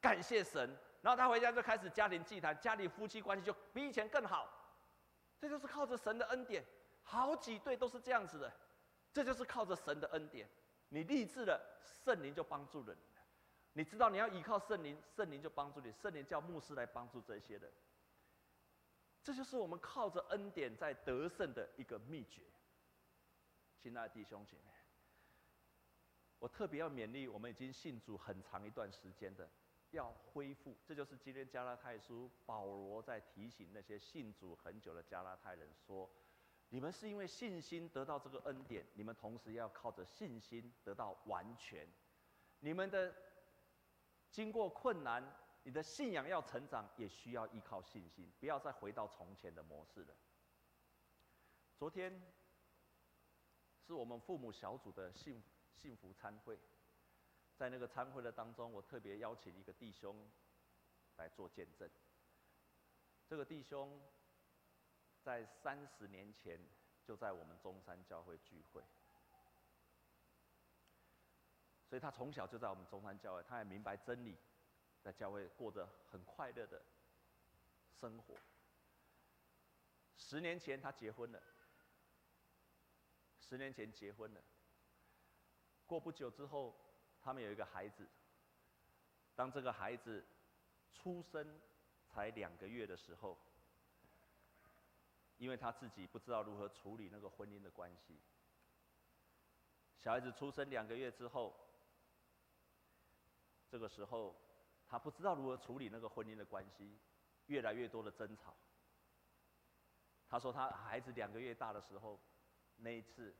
[0.00, 4.48] 感谢神，然后他回家就开始家庭祭坛，家里夫妻关系就比以前更好。
[5.38, 6.64] 这就是靠着神的恩典，
[7.02, 8.50] 好几对都是这样子的。
[9.14, 10.46] 这就是靠着神的恩典，
[10.88, 11.58] 你立志了，
[12.04, 13.00] 圣灵就帮助了你。
[13.74, 15.92] 你知道你要依靠圣灵，圣灵就帮助你。
[15.92, 17.72] 圣灵叫牧师来帮助这些人。
[19.22, 22.42] 这就是我们靠着恩典在得胜的一个秘诀。
[23.80, 24.72] 亲爱的弟兄姐妹。
[26.40, 29.48] 我特别要勉励我们已经信主很长一段时间的，
[29.90, 30.76] 要恢复。
[30.84, 36.10] 这就是今天加拉太书保罗在提醒那些信主很久的加拉太人说：
[36.68, 41.88] 你们是因为信心得到这个恩典，你们同时要靠着信心得到完全。
[42.60, 43.14] 你们的
[44.30, 45.22] 经过困难，
[45.62, 50.14] 你的信仰要成长，也需要依靠信心，不要再回到从前的模式了。
[51.76, 52.20] 昨天
[53.86, 55.42] 是我们父母小组的幸。
[55.76, 56.58] 幸福餐会，
[57.56, 60.30] 在那个餐会的当中，我特别邀请一个弟兄
[61.16, 61.90] 来做见证。
[63.26, 64.00] 这个弟兄
[65.24, 66.60] 在三十年前
[67.02, 68.84] 就在我们中山教会聚会，
[71.88, 74.36] 所以他从小就在我们中山教会，他也明白真理，
[75.02, 76.84] 在教会过着很快乐的
[77.98, 78.36] 生活。
[80.18, 81.42] 十年前他结婚了，
[83.40, 84.42] 十年前结婚了。
[85.86, 86.78] 过不久之后，
[87.18, 88.06] 他们有一个孩子。
[89.34, 90.24] 当这个孩子
[90.92, 91.60] 出生
[92.06, 93.38] 才两个月的时候，
[95.38, 98.20] 因为他自己不知道如何处理那个婚姻的关系，
[99.98, 101.54] 小孩子出生两个月之后，
[103.68, 104.34] 这个时候
[104.86, 106.98] 他不知道如何处理那个婚姻的关系，
[107.46, 108.56] 越来越多的争吵。
[110.28, 112.20] 他说他孩子两个月大的时候，
[112.76, 113.34] 那一次。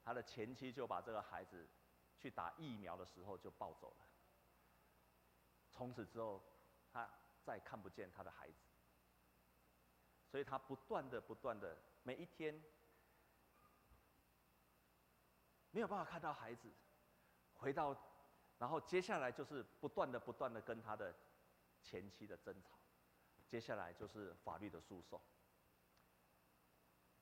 [0.00, 1.68] 他的前妻就把这个孩子
[2.16, 4.06] 去打疫苗的时候就抱走了。
[5.70, 6.42] 从此之后，
[6.90, 7.06] 他
[7.44, 8.67] 再看不见他的孩子。
[10.30, 12.62] 所以他不断的、不断的，每一天
[15.70, 16.68] 没有办法看到孩子
[17.54, 17.96] 回到，
[18.58, 21.14] 然后接下来就是不断的、不断的跟他的
[21.82, 22.78] 前妻的争吵，
[23.48, 25.20] 接下来就是法律的诉讼。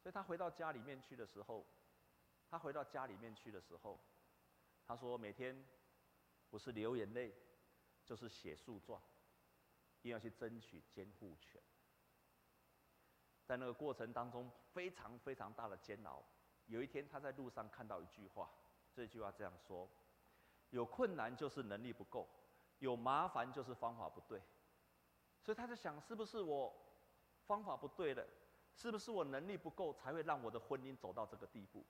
[0.03, 1.67] 所以他回到家里面去的时候，
[2.49, 4.01] 他回到家里面去的时候，
[4.87, 5.65] 他说每天
[6.51, 7.35] 不是流眼泪，
[8.05, 9.01] 就是写诉状，
[10.01, 11.61] 一定要去争取监护权。
[13.47, 16.23] 在那个过程当中，非常非常大的煎熬。
[16.67, 18.51] 有一天，他在路上看到一句话，
[18.93, 19.89] 这句话这样说
[20.71, 22.29] ：“有困难就是能力不够，
[22.81, 24.43] 有麻烦就是方法不对。”
[25.41, 26.77] 所以他在想，是不是我
[27.47, 28.27] 方法不对了？
[28.75, 31.87] 是不是我能力不够，才会让我的婚姻走到这个地步？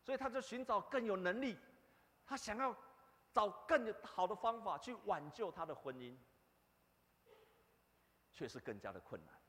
[0.00, 1.58] 所以他就寻找更有能力，
[2.24, 2.74] 他想要
[3.30, 6.16] 找更好的方法去挽救他的婚姻，
[8.32, 9.43] 却是更加的困难。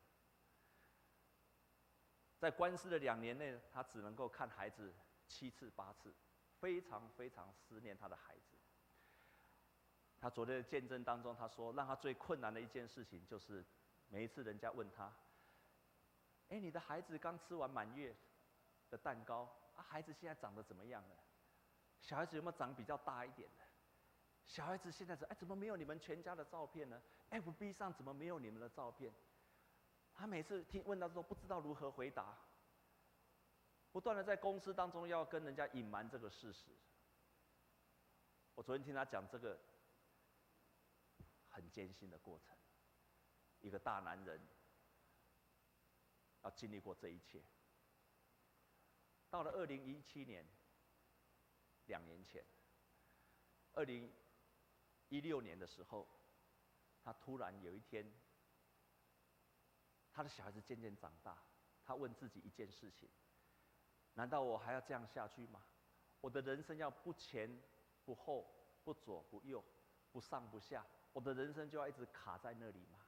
[2.45, 4.93] 在官司的两年内，他只能够看孩子
[5.25, 6.13] 七次八次，
[6.60, 8.55] 非常非常思念他的孩子。
[10.19, 13.65] 他昨天的见证当中，他说让他最困难的一件事情，就是
[14.10, 15.12] 每一次人家问他
[16.49, 18.15] ：“哎，你的孩子刚吃完满月
[18.91, 21.17] 的蛋糕啊，孩子现在长得怎么样了？
[21.99, 23.63] 小孩子有没有长比较大一点的？
[24.45, 29.12] 小孩子现在怎哎怎么没有你们全家的照片呢？FB 上怎么没有你们的照片？”
[30.17, 32.38] 他每次听问到说不知道如何回答，
[33.91, 36.71] 不断的在公司当中要跟人家隐瞒这个事实。
[38.56, 39.60] 我昨天听他讲这个
[41.49, 42.56] 很艰辛的过程，
[43.60, 44.41] 一个大男人
[46.43, 47.43] 要经历过这一切。
[49.30, 50.47] 到了二零一七年，
[51.88, 52.45] 两年前，
[53.73, 54.10] 二零
[55.10, 56.08] 一六年的时候，
[57.04, 58.10] 他突然有一天。
[60.15, 61.38] 他的小孩子渐渐长大，
[61.84, 63.10] 他问自己一件事情：
[64.13, 65.62] 难道我还要这样下去吗？
[66.21, 67.62] 我的人生要不前
[68.06, 68.49] 不后，
[68.86, 69.62] 不左不右，
[70.13, 73.01] 不上不下，我的人生就要一直卡在那里吗？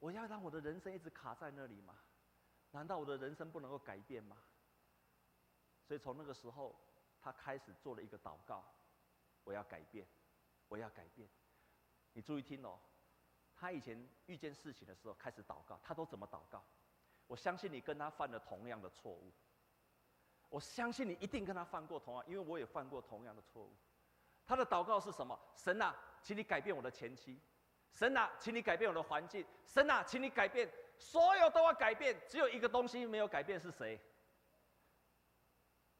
[0.00, 1.96] 我要让我的人生一直卡在那里吗？
[2.72, 4.36] 难道我的人生不能够改变吗？
[5.86, 6.74] 所以从那个时候，
[7.20, 8.64] 他开始做了一个祷告：
[9.44, 10.04] 我要改变，
[10.66, 11.28] 我要改变。
[12.14, 12.80] 你注意听哦。
[13.56, 16.62] 他以前遇见事情的时候开始祷告，他都怎么祷告？
[17.26, 19.32] 我相信你跟他犯了同样的错误。
[20.48, 23.74] 我相信你一定跟他犯过同样，因为我也犯过同样的错误。
[24.46, 25.36] 他的祷告是什么？
[25.54, 27.40] 神啊，请你改变我的前妻。
[27.90, 29.44] 神啊，请你改变我的环境。
[29.64, 33.98] 神啊，请你改变，所有都要改变，只有一个东西没有改变，是谁？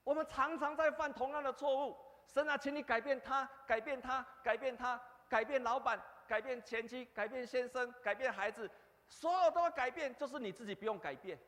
[0.05, 1.97] 我们常常在犯同样的错误。
[2.29, 6.01] 神啊，请你改变他，改变他，改变他，改变老板。
[6.27, 8.71] 改变前妻，改变先生，改变孩子，
[9.09, 11.39] 所有都要改变，就是你自己不用改变。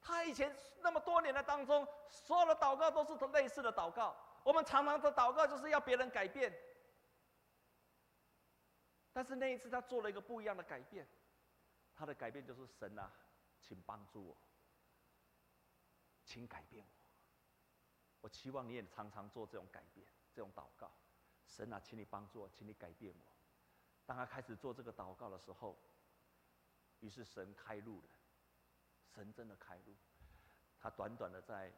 [0.00, 4.16] 他以前那么多年的当中，所有的祷告都是类似的祷告。
[4.42, 6.50] 我们常常的祷告就是要别人改变，
[9.12, 11.06] 但是那一次他做了一个不一样的改变，
[11.94, 13.12] 他的改变就是神啊，
[13.60, 14.36] 请帮助我，
[16.24, 16.90] 请改变我。
[18.22, 20.90] 我期望你也常常做这种改变，这种祷告。
[21.46, 23.39] 神啊，请你帮助我，请你改变我。
[24.10, 25.78] 当他开始做这个祷告的时候，
[26.98, 28.08] 于是神开路了，
[29.14, 29.94] 神真的开路。
[30.80, 31.72] 他短短的在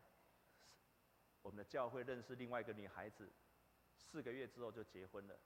[1.43, 3.31] 我们的教会认识另外一个女孩子，
[3.99, 5.39] 四个月之后就结婚了。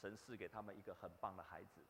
[0.00, 1.86] 神赐给他们一个很棒的孩子，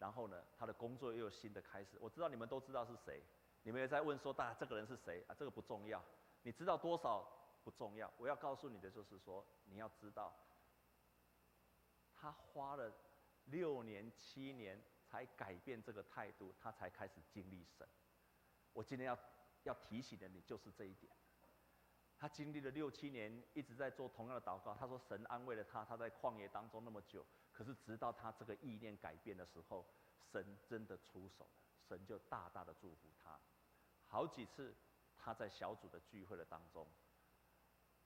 [0.00, 1.96] 然后呢，他的工作又有新的开始。
[2.00, 3.22] 我知道你们都知道是谁，
[3.62, 5.34] 你们也在问说，大家这个人是谁啊？
[5.38, 6.04] 这个不重要，
[6.42, 7.22] 你知道多少
[7.62, 8.12] 不重要。
[8.16, 10.34] 我要告诉你的就是说，你要知道，
[12.12, 12.92] 他花了。
[13.46, 17.88] 六年七年才改变这个态度，他才开始经历神。
[18.72, 19.18] 我今天要
[19.64, 21.12] 要提醒的你就是这一点。
[22.16, 24.74] 他经历了六七年，一直在做同样的祷告。
[24.74, 29.86] 他说神安慰了他，他在旷野当中那么久，可是直到他这个意念改变的时候，
[30.30, 31.50] 神真的出手了，
[31.88, 33.40] 神就大大的祝福他。
[34.04, 34.76] 好几次
[35.16, 36.86] 他在小组的聚会的当中，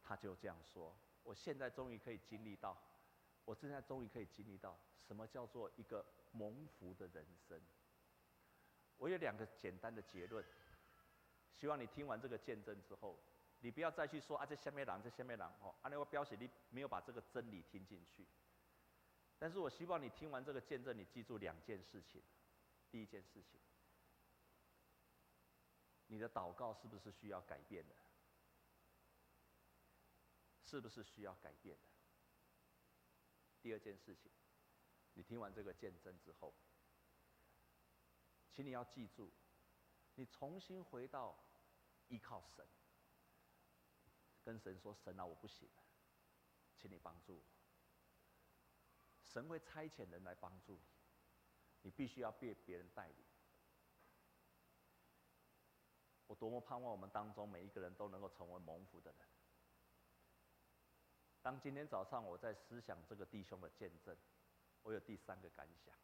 [0.00, 2.80] 他就这样说：我现在终于可以经历到。
[3.44, 7.60] 我现在终于可以经历到什么叫做一个蒙福的人生。
[8.96, 10.44] 我有两个简单的结论，
[11.52, 13.18] 希望你听完这个见证之后，
[13.60, 18.26] 你不要再去说啊，这下面狼，这下面狼哦，啊，那个标写你没有把这个真理听进去。
[19.38, 22.22] 但是我希望你听完这个见证，你记住两件事情。
[22.90, 23.58] 第一件事情，
[26.06, 27.94] 你的祷告是不是需要改变的？
[30.62, 31.93] 是不是需要改变的？
[33.64, 34.30] 第二件事情，
[35.14, 36.54] 你听完这个见证之后，
[38.52, 39.32] 请你要记住，
[40.16, 41.34] 你重新回到
[42.08, 42.68] 依靠神，
[44.42, 45.82] 跟神说：“神啊，我不行了，
[46.76, 47.42] 请你帮助我。”
[49.24, 50.84] 神会差遣人来帮助你，
[51.80, 53.24] 你必须要被别人带领。
[56.26, 59.33] 我多么盼望我们当中每一个人都能够成为蒙福的人。
[61.44, 64.16] 当今天早上我在思想这个弟兄的见证，
[64.82, 65.94] 我有第三个感想。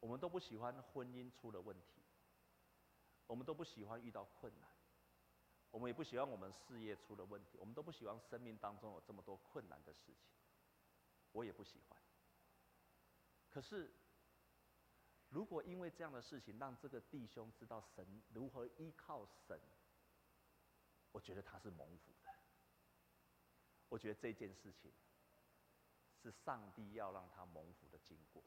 [0.00, 2.02] 我们都不喜欢婚姻出了问题，
[3.28, 4.68] 我们都不喜欢遇到困难，
[5.70, 10.16] 我们也不喜欢我们事业出了问题，我们都不喜欢生命当中有这么多困难的事情，
[11.30, 11.96] 我也不喜欢。
[13.50, 13.94] 可是，
[15.28, 19.60] 如果因为这样的事情让这个弟兄知道神如何依靠神，
[21.12, 22.33] 我觉得他是蒙福的。
[23.94, 24.92] 我觉得这件事情
[26.20, 28.42] 是上帝要让他蒙福的经过。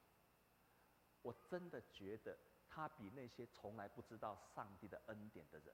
[1.22, 2.38] 我真的觉得
[2.68, 5.74] 他比那些从来不知道上帝的恩典的人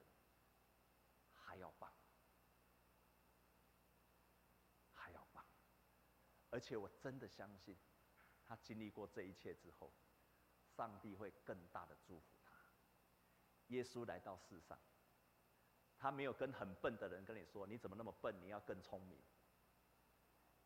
[1.34, 1.92] 还要棒，
[4.92, 5.44] 还要棒。
[6.52, 7.76] 而且我真的相信，
[8.46, 9.92] 他经历过这一切之后，
[10.76, 12.52] 上帝会更大的祝福他。
[13.70, 14.78] 耶稣来到世上，
[15.98, 18.40] 他没有跟很笨的人跟你说：“你怎么那么笨？
[18.40, 19.20] 你要更聪明。”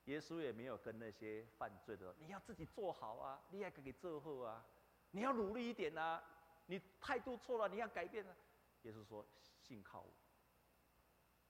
[0.07, 4.65] 耶稣也没有跟那些犯罪的说：“你要自己做好啊，你要给做好啊，
[5.11, 6.23] 你要努力一点啊，
[6.65, 8.35] 你态度错了，你要改变啊。”
[8.83, 9.27] 耶稣说
[9.59, 10.13] ：“信靠我，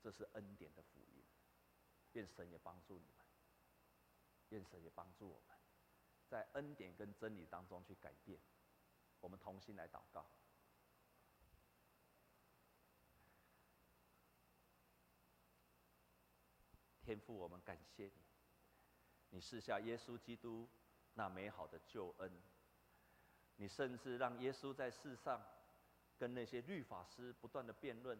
[0.01, 1.23] 这是恩典的福音。
[2.13, 3.27] 愿神也帮助你们，
[4.49, 5.55] 愿神也帮助我们，
[6.27, 8.39] 在恩典跟真理当中去改变。
[9.19, 10.25] 我们同心来祷告。
[17.01, 18.13] 天父，我们感谢你。”
[19.29, 20.67] 你赐下耶稣基督
[21.13, 22.31] 那美好的救恩，
[23.57, 25.41] 你甚至让耶稣在世上
[26.17, 28.19] 跟那些律法师不断的辩论。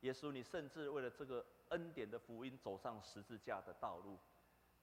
[0.00, 4.18] 耶稣，你甚至为了这个恩典的福音走上十字架的道路，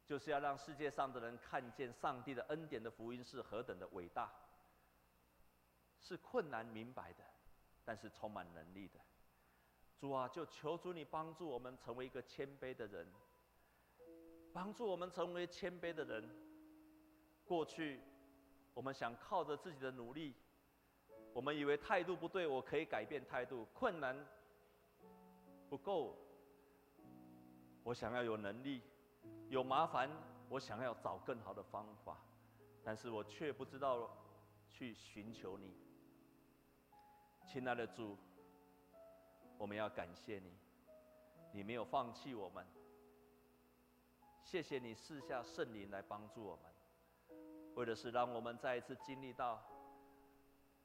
[0.06, 4.32] 就是要让世界上的人看见上帝的恩典的福音是何等的伟大，
[6.00, 7.24] 是困难明白的，
[7.84, 9.00] 但是充满能力的。
[9.98, 13.06] 主啊，就求主你帮助我们成为一个谦卑的人。
[14.54, 16.30] 帮助我们成为谦卑的人。
[17.46, 18.00] 过去，
[18.74, 20.36] 我们想靠着自己的努力，
[21.34, 23.66] 我们以为态度不对，我可以改变态度。
[23.74, 24.16] 困难
[25.70, 26.16] 不够，
[27.84, 28.82] 我想要有能力；
[29.50, 30.10] 有麻烦，
[30.50, 32.18] 我想要找更好的方法。
[32.84, 34.10] 但是我却不知道
[34.68, 35.76] 去寻求你，
[37.46, 38.18] 亲爱的主，
[39.58, 40.54] 我们要感谢你，
[41.52, 42.66] 你没有放弃我们。
[44.52, 47.38] 谢谢你赐下圣灵来帮助我们，
[47.76, 49.64] 为的是让我们再一次经历到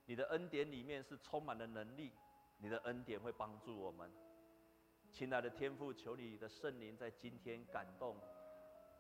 [0.04, 2.12] 你的恩典里面是充满了能力，
[2.58, 4.12] 你的恩典会帮助我们。
[5.10, 8.18] 亲爱的天父，求你的圣灵在今天感动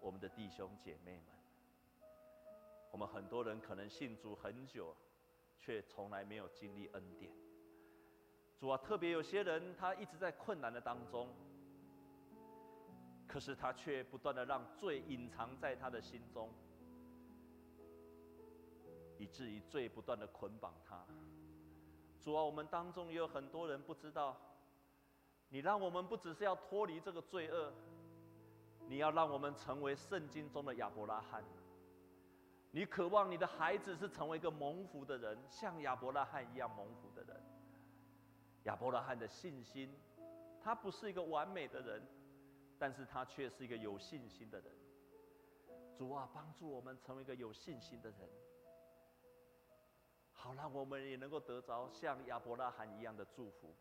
[0.00, 1.26] 我们的弟兄姐妹们。
[2.90, 4.96] 我们很多人可能信主很久，
[5.60, 7.30] 却从来没有经历恩典。
[8.56, 11.28] 主啊，特别有些人他一直在困难的当中。
[13.34, 16.48] 可是他却不断的让罪隐藏在他的心中，
[19.18, 21.04] 以至于罪不断的捆绑他。
[22.20, 24.36] 主啊，我们当中也有很多人不知道，
[25.48, 27.72] 你让我们不只是要脱离这个罪恶，
[28.86, 31.42] 你要让我们成为圣经中的亚伯拉罕。
[32.70, 37.42] 你渴望你的孩子是成为一个蒙福的人，像亚伯拉罕一样蒙福的人。
[38.62, 39.92] 亚伯拉罕的信心，
[40.62, 42.00] 他不是一个完美的人。
[42.84, 44.70] 但是他却是一个有信心的人。
[45.96, 48.28] 主啊，帮助我们成为一个有信心的人，
[50.34, 53.74] 好让我们也能够得着像亚伯拉罕一样的祝福。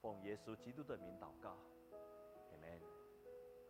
[0.00, 1.58] 奉耶稣基督的名祷告，
[2.52, 2.80] 阿门。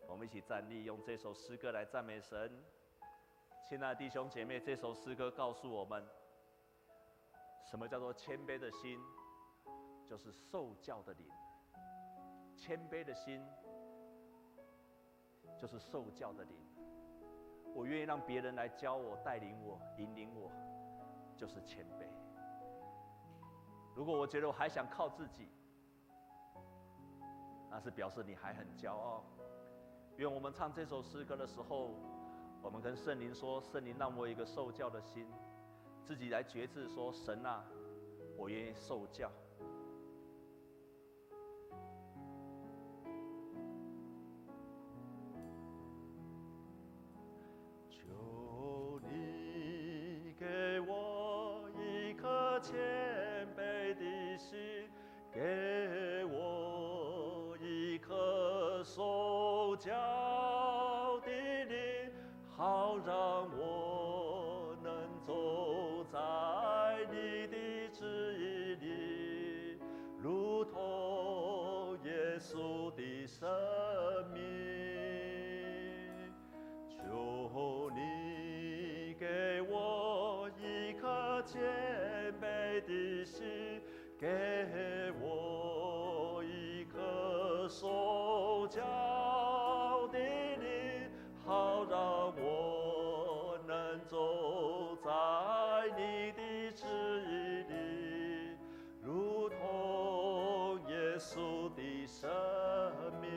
[0.07, 2.63] 我们一起站立，用这首诗歌来赞美神。
[3.67, 6.07] 亲爱的弟兄姐妹，这首诗歌告诉我们，
[7.71, 9.01] 什么叫做谦卑的心，
[10.07, 11.27] 就是受教的灵。
[12.63, 13.45] 谦卑的心，
[15.59, 16.57] 就是受教的灵。
[17.75, 20.49] 我愿意让别人来教我、带领我、引领我，
[21.37, 22.07] 就是谦卑。
[23.97, 25.49] 如果我觉得我还想靠自己，
[27.69, 29.25] 那是表示你还很骄傲。
[30.19, 31.91] 愿我们唱这首诗歌的时候，
[32.63, 35.27] 我们跟圣灵说：“圣灵，让我有一个受教的心，
[36.05, 37.65] 自己来决志说：神啊，
[38.37, 39.29] 我愿意受教。”
[48.03, 52.75] 求你给我一颗谦
[53.57, 54.59] 卑的心
[55.33, 59.91] 给我一颗受教
[81.45, 81.61] 谦
[82.41, 83.81] 卑的心，
[84.19, 84.29] 给
[85.21, 88.81] 我一颗受教
[90.13, 91.11] 的灵，
[91.45, 95.11] 好让我能走在
[95.97, 96.87] 你的旨
[97.27, 97.75] 意里，
[99.03, 102.31] 如同耶稣的生
[103.21, 103.29] 命，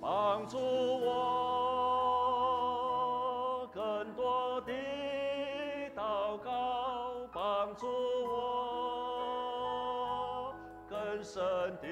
[0.00, 1.35] 帮助我。
[11.26, 11.42] 深
[11.82, 11.88] 的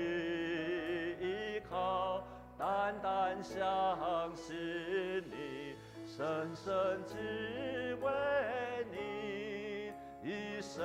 [1.20, 2.22] 依靠，
[2.57, 4.55] 单单相信
[5.28, 5.74] 你，
[6.07, 8.12] 深深只为
[8.93, 10.85] 你，一生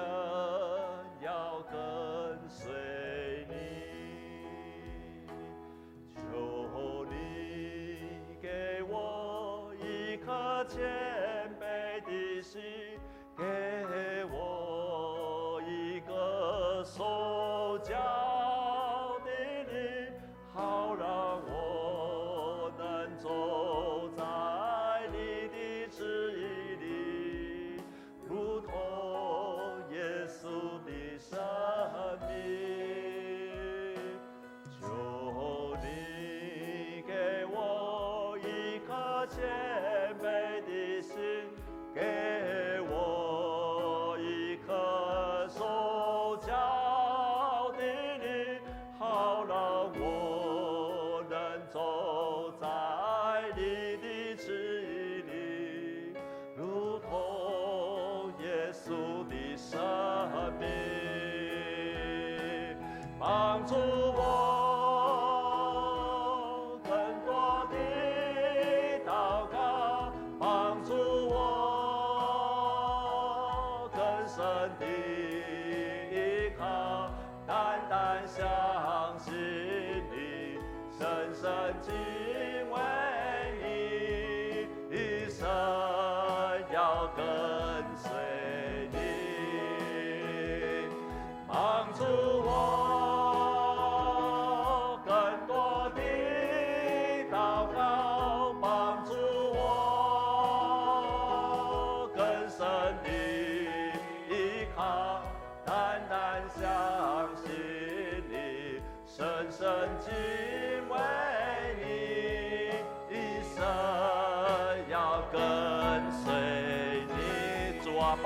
[63.49, 64.48] 帮助我，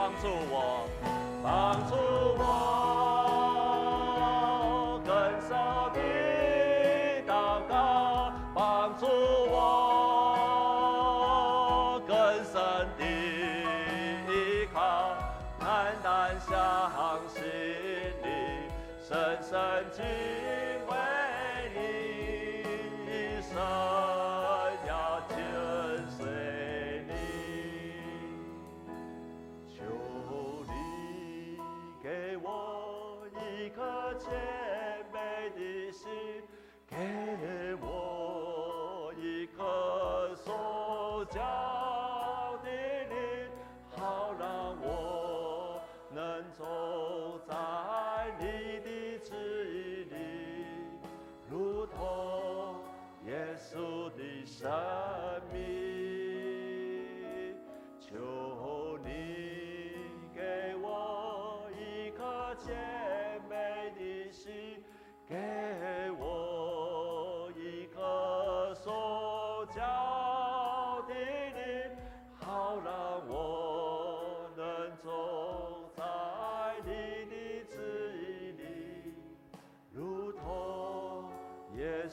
[0.04, 0.86] 帮助我，
[1.42, 1.96] 帮助
[2.38, 2.42] 我
[5.06, 5.50] 更深
[5.94, 5.98] 的
[7.26, 7.32] 祷
[7.70, 7.74] 告，
[8.54, 8.60] 帮
[8.98, 9.06] 助
[9.50, 9.56] 我，
[12.06, 12.54] 更深
[12.98, 13.02] 的
[14.28, 15.16] 依靠，
[15.58, 16.52] 单单相
[17.34, 17.42] 信
[18.22, 18.28] 你，
[19.08, 19.10] 深
[19.42, 19.56] 深
[19.94, 20.04] 敬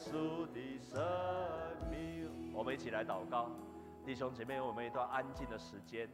[0.01, 0.99] 稣的生
[1.91, 2.55] 命。
[2.55, 3.51] 我们一起来祷告，
[4.03, 6.09] 弟兄姐妹，我们一段安静的时间。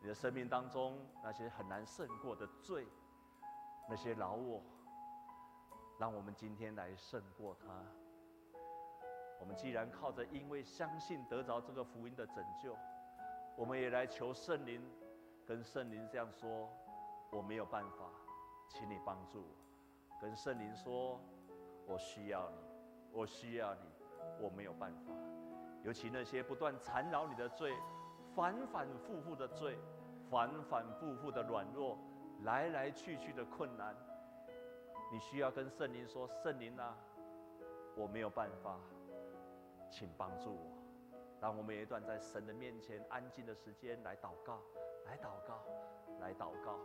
[0.00, 2.86] 你的生命当中那些很难胜过的罪，
[3.88, 4.62] 那些老我。
[5.98, 7.66] 让我们今天来胜过他。
[9.40, 12.76] 我们既然靠着，因为相信得着这个福音的拯救，
[13.56, 14.80] 我们也来求圣灵，
[15.44, 16.70] 跟圣灵这样说：
[17.30, 18.08] 我没有办法，
[18.68, 20.20] 请你帮助我。
[20.20, 21.20] 跟圣灵说：
[21.86, 22.56] 我需要你，
[23.12, 23.80] 我需要你，
[24.40, 25.12] 我没有办法。
[25.84, 27.72] 尤其那些不断缠绕你的罪，
[28.34, 29.76] 反反复复的罪，
[30.30, 31.98] 反反复复的软弱，
[32.42, 33.94] 来来去去的困难，
[35.12, 36.96] 你需要跟圣灵说：“圣灵啊，
[37.96, 38.78] 我没有办法，
[39.90, 40.72] 请帮助我。”
[41.42, 44.60] 让我们有一段在神的面前安静的时间来祷告，
[45.04, 45.64] 来祷告，
[46.20, 46.78] 来祷告。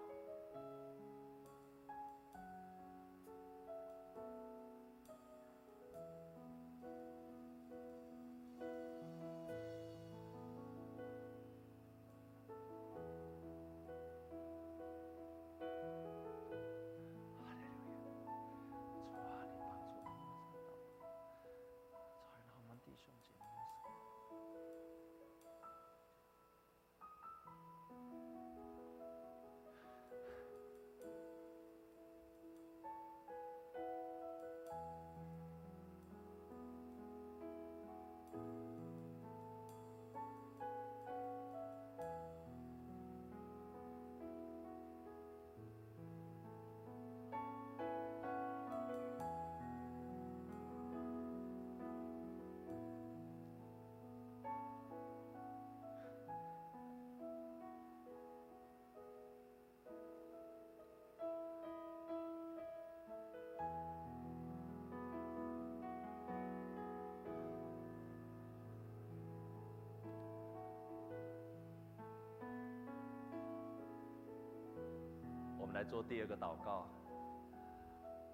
[75.78, 76.88] 来做第二个祷告，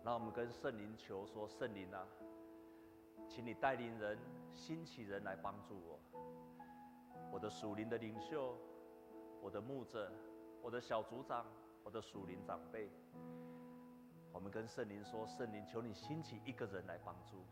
[0.02, 2.08] 让我们跟圣灵求说：圣灵啊，
[3.28, 4.18] 请你带领人
[4.54, 6.00] 兴起人来帮助我，
[7.34, 8.58] 我的属灵的领袖，
[9.42, 10.10] 我的牧者，
[10.62, 11.46] 我的小组长，
[11.84, 12.90] 我的属灵长辈。
[14.32, 17.46] 我们跟圣灵说：圣灵，求你兴起一个人来帮助我，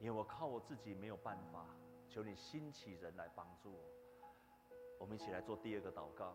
[0.00, 1.64] 因为我靠我自己没有办法，
[2.10, 3.80] 求你兴起人来帮助我。
[4.98, 6.34] 我们一起来做第二个祷告。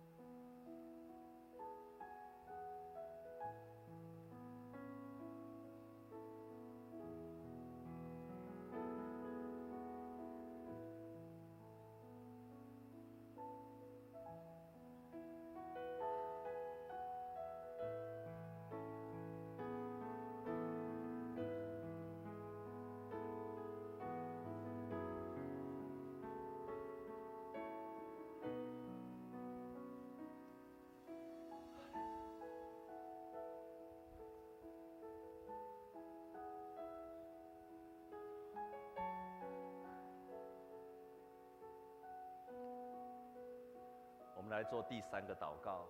[44.51, 45.87] 们来做第三个祷告，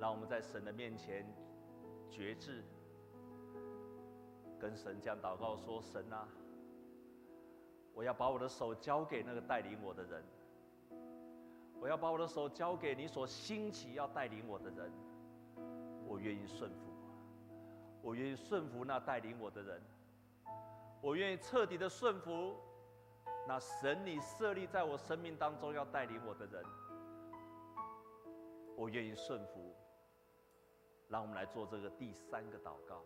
[0.00, 1.24] 让我们在神的面前
[2.10, 2.64] 决志，
[4.58, 6.26] 跟神这样祷告说：“神啊，
[7.94, 10.24] 我要把我的手交给那个带领我的人，
[11.80, 14.90] 我要把我的手交给你所兴起要带领我的人，
[16.04, 16.90] 我愿意顺服，
[18.02, 18.12] 我。
[18.12, 19.80] 愿意顺服那带领我的人，
[21.00, 22.56] 我愿意彻底的顺服。”
[23.46, 26.64] 那神，你设立在我生命当中要带领我的人，
[28.76, 29.74] 我愿意顺服。
[31.08, 33.02] 让我们来做这个第三个祷告。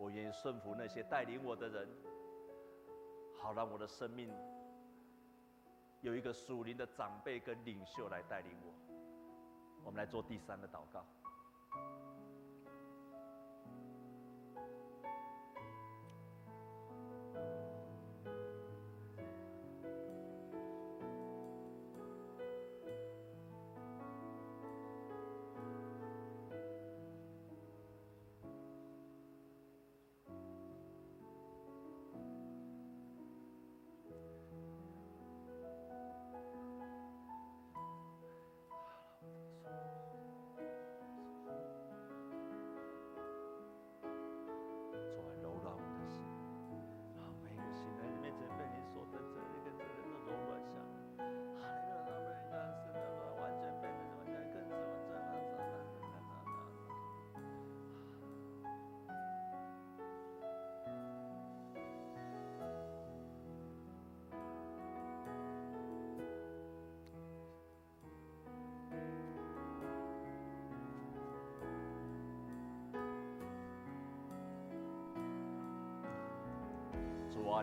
[0.00, 1.88] 我愿意顺服那些带领我的人，
[3.40, 4.34] 好让我的生命
[6.00, 8.72] 有一个属灵的长辈跟领袖来带领我。
[9.84, 11.06] 我们来做第三个祷告。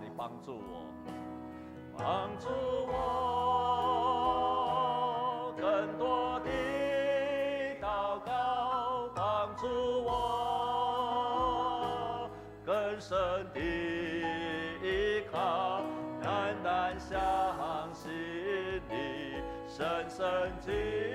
[0.02, 0.86] 你帮助我，
[1.97, 2.47] 帮助
[2.88, 2.93] 我，
[5.58, 6.50] 更多的
[7.82, 9.68] 祷告，帮助
[10.06, 10.10] 我，
[12.66, 13.18] 更深
[13.54, 13.60] 的
[14.82, 15.82] 依靠，
[16.22, 18.10] 单单相信
[18.89, 18.93] 你，
[19.68, 21.09] 深深敬。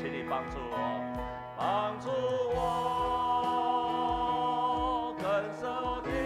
[0.00, 0.76] 请你帮助我，
[1.56, 2.10] 帮助
[2.54, 2.56] 我。
[5.14, 5.28] 弟
[5.60, 6.25] 兄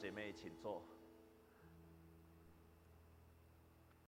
[0.00, 0.82] 姐妹，请坐。